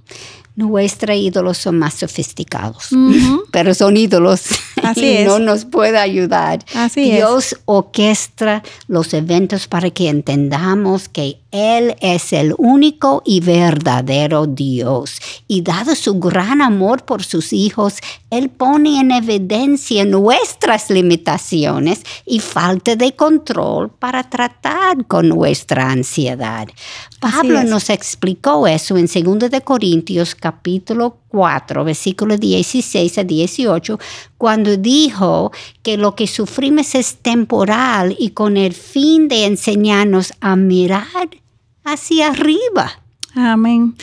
Nuestros 0.57 1.17
ídolos 1.17 1.59
son 1.59 1.79
más 1.81 1.95
sofisticados, 1.95 2.91
pero 3.51 3.75
son 3.75 3.97
ídolos 3.97 4.43
Así 4.85 5.05
y 5.05 5.17
es. 5.17 5.27
no 5.27 5.41
nos 5.41 5.65
puede 5.65 5.99
ayudar. 5.99 6.65
Así 6.75 7.11
es. 7.11 7.17
Dios 7.17 7.57
orquestra 7.65 8.63
los 8.87 9.13
eventos 9.15 9.67
para 9.67 9.91
que 9.91 10.09
entendamos 10.09 11.09
que 11.09 11.41
Él 11.55 11.95
es 12.01 12.33
el 12.33 12.53
único 12.59 13.23
y 13.25 13.39
verdadero 13.39 14.49
Dios. 14.49 15.21
Y 15.47 15.63
dado 15.63 15.95
su 15.95 16.19
gran 16.19 16.61
amor 16.61 17.05
por 17.05 17.23
sus 17.23 17.53
hijos, 17.53 17.99
Él 18.29 18.49
pone 18.49 18.99
en 18.99 19.13
evidencia 19.13 20.05
nuestras 20.05 20.91
limitaciones 20.91 22.03
y 22.27 22.41
falta 22.41 22.97
de 22.97 23.13
control 23.15 23.89
para 23.89 24.29
tratar 24.29 25.07
con 25.07 25.29
nuestra 25.29 25.93
ansiedad. 25.93 26.67
Pablo 27.21 27.63
nos 27.63 27.89
explicó 27.89 28.67
eso 28.67 28.97
en 28.97 29.07
2 29.07 29.49
de 29.49 29.61
Corintios 29.61 30.35
capítulo 30.35 31.19
4, 31.29 31.85
versículos 31.85 32.41
16 32.41 33.19
a 33.19 33.23
18, 33.23 34.01
cuando 34.37 34.77
dijo 34.77 35.53
que 35.85 35.97
lo 35.97 36.17
que 36.17 36.27
sufrimos 36.27 36.97
es 36.97 37.19
temporal 37.19 38.17
y 38.19 38.31
con 38.31 38.57
el 38.57 38.75
fin 38.75 39.29
de 39.29 39.45
enseñarnos 39.45 40.33
a 40.41 40.57
mirar 40.57 41.44
hacia 41.85 42.29
arriba. 42.29 43.05
Amén. 43.37 43.97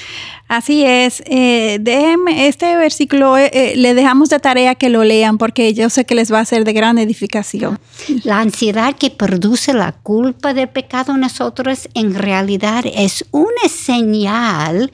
Así 0.47 0.83
es. 0.83 1.23
Eh, 1.25 1.77
déjenme, 1.79 2.47
este 2.47 2.75
versículo 2.75 3.37
eh, 3.37 3.49
eh, 3.53 3.73
le 3.77 3.93
dejamos 3.93 4.27
de 4.29 4.39
tarea 4.39 4.75
que 4.75 4.89
lo 4.89 5.05
lean 5.05 5.37
porque 5.37 5.73
yo 5.73 5.89
sé 5.89 6.05
que 6.05 6.15
les 6.15 6.31
va 6.31 6.39
a 6.39 6.45
ser 6.45 6.65
de 6.65 6.73
gran 6.73 6.97
edificación. 6.97 7.79
La 8.23 8.39
ansiedad 8.39 8.95
que 8.97 9.09
produce 9.09 9.73
la 9.73 9.93
culpa 9.93 10.53
del 10.53 10.67
pecado 10.67 11.13
en 11.13 11.21
nosotros 11.21 11.87
en 11.93 12.13
realidad 12.13 12.83
es 12.93 13.23
una 13.31 13.69
señal 13.69 14.91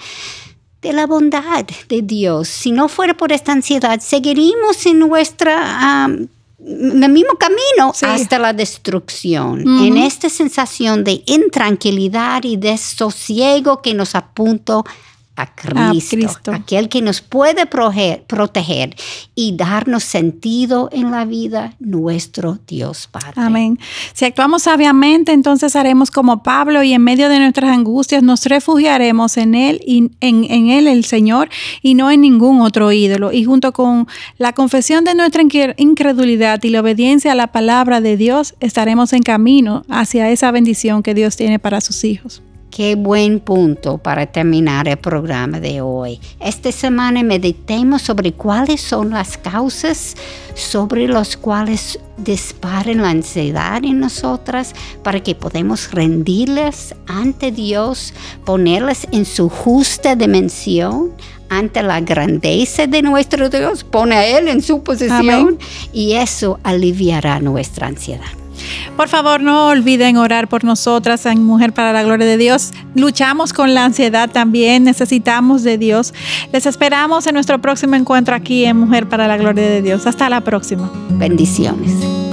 de 0.83 0.93
la 0.93 1.07
bondad 1.07 1.65
de 1.89 2.01
Dios. 2.03 2.47
Si 2.47 2.71
no 2.71 2.87
fuera 2.87 3.15
por 3.15 3.31
esta 3.31 3.51
ansiedad, 3.51 3.99
seguiríamos 3.99 4.85
en 4.85 4.99
nuestra... 4.99 6.07
el 6.59 7.09
mismo 7.09 7.35
camino 7.35 7.93
hasta 8.01 8.39
la 8.39 8.51
destrucción, 8.51 9.61
en 9.85 9.97
esta 9.97 10.27
sensación 10.27 11.03
de 11.03 11.21
intranquilidad 11.25 12.43
y 12.43 12.57
desosiego 12.57 13.81
que 13.81 13.93
nos 13.93 14.15
apunta 14.15 14.81
a 15.37 15.45
Cristo, 15.53 16.51
aquel 16.51 16.89
que 16.89 17.01
nos 17.03 17.21
puede 17.21 17.67
proteger 17.67 18.95
y 19.35 19.55
darnos 19.55 20.03
sentido 20.03 20.89
en 20.91 21.11
la 21.11 21.25
vida, 21.25 21.75
nuestro 21.79 22.57
Dios 22.67 23.07
Padre. 23.09 23.33
Amén. 23.35 23.79
Si 24.13 24.25
actuamos 24.25 24.63
sabiamente, 24.63 25.31
entonces 25.31 25.75
haremos 25.75 26.09
como 26.09 26.41
Pablo 26.41 26.81
y 26.81 26.93
en 26.93 27.03
medio 27.03 27.29
de 27.29 27.37
nuestras 27.37 27.69
angustias 27.69 28.23
nos 28.23 28.45
refugiaremos 28.45 29.37
en 29.37 29.53
Él, 29.53 29.79
y 29.85 30.09
en, 30.21 30.43
en 30.49 30.69
Él 30.69 30.87
el 30.87 31.05
Señor, 31.05 31.49
y 31.83 31.93
no 31.93 32.09
en 32.09 32.21
ningún 32.21 32.61
otro 32.61 32.91
ídolo. 32.91 33.31
Y 33.31 33.45
junto 33.45 33.73
con 33.73 34.07
la 34.39 34.53
confesión 34.53 35.03
de 35.03 35.13
nuestra 35.13 35.43
incredulidad 35.77 36.63
y 36.63 36.69
la 36.69 36.81
obediencia 36.81 37.33
a 37.33 37.35
la 37.35 37.51
palabra 37.51 38.01
de 38.01 38.17
Dios, 38.17 38.55
estaremos 38.59 39.13
en 39.13 39.21
camino 39.21 39.83
hacia 39.87 40.31
esa 40.31 40.49
bendición 40.49 41.03
que 41.03 41.13
Dios 41.13 41.37
tiene 41.37 41.59
para 41.59 41.79
sus 41.79 42.03
hijos. 42.03 42.41
Qué 42.77 42.93
buen 42.93 43.39
punto 43.39 43.97
para 43.97 44.27
terminar 44.27 44.87
el 44.87 44.97
programa 44.97 45.59
de 45.59 45.81
hoy. 45.81 46.19
Esta 46.39 46.71
semana 46.71 47.23
meditemos 47.23 48.03
sobre 48.03 48.33
cuáles 48.33 48.81
son 48.81 49.09
las 49.09 49.35
causas 49.35 50.13
sobre 50.53 51.07
las 51.07 51.37
cuales 51.37 51.99
disparen 52.17 53.01
la 53.01 53.09
ansiedad 53.09 53.83
en 53.83 53.99
nosotras 53.99 54.75
para 55.01 55.23
que 55.23 55.33
podamos 55.33 55.91
rendirles 55.91 56.93
ante 57.07 57.51
Dios, 57.51 58.13
ponerlas 58.45 59.07
en 59.11 59.25
su 59.25 59.49
justa 59.49 60.15
dimensión 60.15 61.13
ante 61.49 61.81
la 61.81 61.99
grandeza 62.01 62.85
de 62.85 63.01
nuestro 63.01 63.49
Dios, 63.49 63.83
pone 63.85 64.15
a 64.17 64.37
Él 64.37 64.47
en 64.49 64.61
su 64.61 64.83
posición 64.83 65.57
y 65.91 66.13
eso 66.13 66.59
aliviará 66.61 67.39
nuestra 67.39 67.87
ansiedad. 67.87 68.46
Por 68.95 69.07
favor, 69.07 69.41
no 69.41 69.67
olviden 69.67 70.17
orar 70.17 70.47
por 70.47 70.63
nosotras 70.63 71.25
en 71.25 71.43
Mujer 71.43 71.73
para 71.73 71.93
la 71.93 72.03
Gloria 72.03 72.25
de 72.25 72.37
Dios. 72.37 72.71
Luchamos 72.95 73.53
con 73.53 73.73
la 73.73 73.85
ansiedad 73.85 74.29
también, 74.29 74.83
necesitamos 74.83 75.63
de 75.63 75.77
Dios. 75.77 76.13
Les 76.51 76.65
esperamos 76.65 77.27
en 77.27 77.33
nuestro 77.33 77.59
próximo 77.59 77.95
encuentro 77.95 78.35
aquí 78.35 78.65
en 78.65 78.77
Mujer 78.77 79.07
para 79.07 79.27
la 79.27 79.37
Gloria 79.37 79.63
de 79.63 79.81
Dios. 79.81 80.07
Hasta 80.07 80.29
la 80.29 80.41
próxima. 80.41 80.91
Bendiciones. 81.09 82.26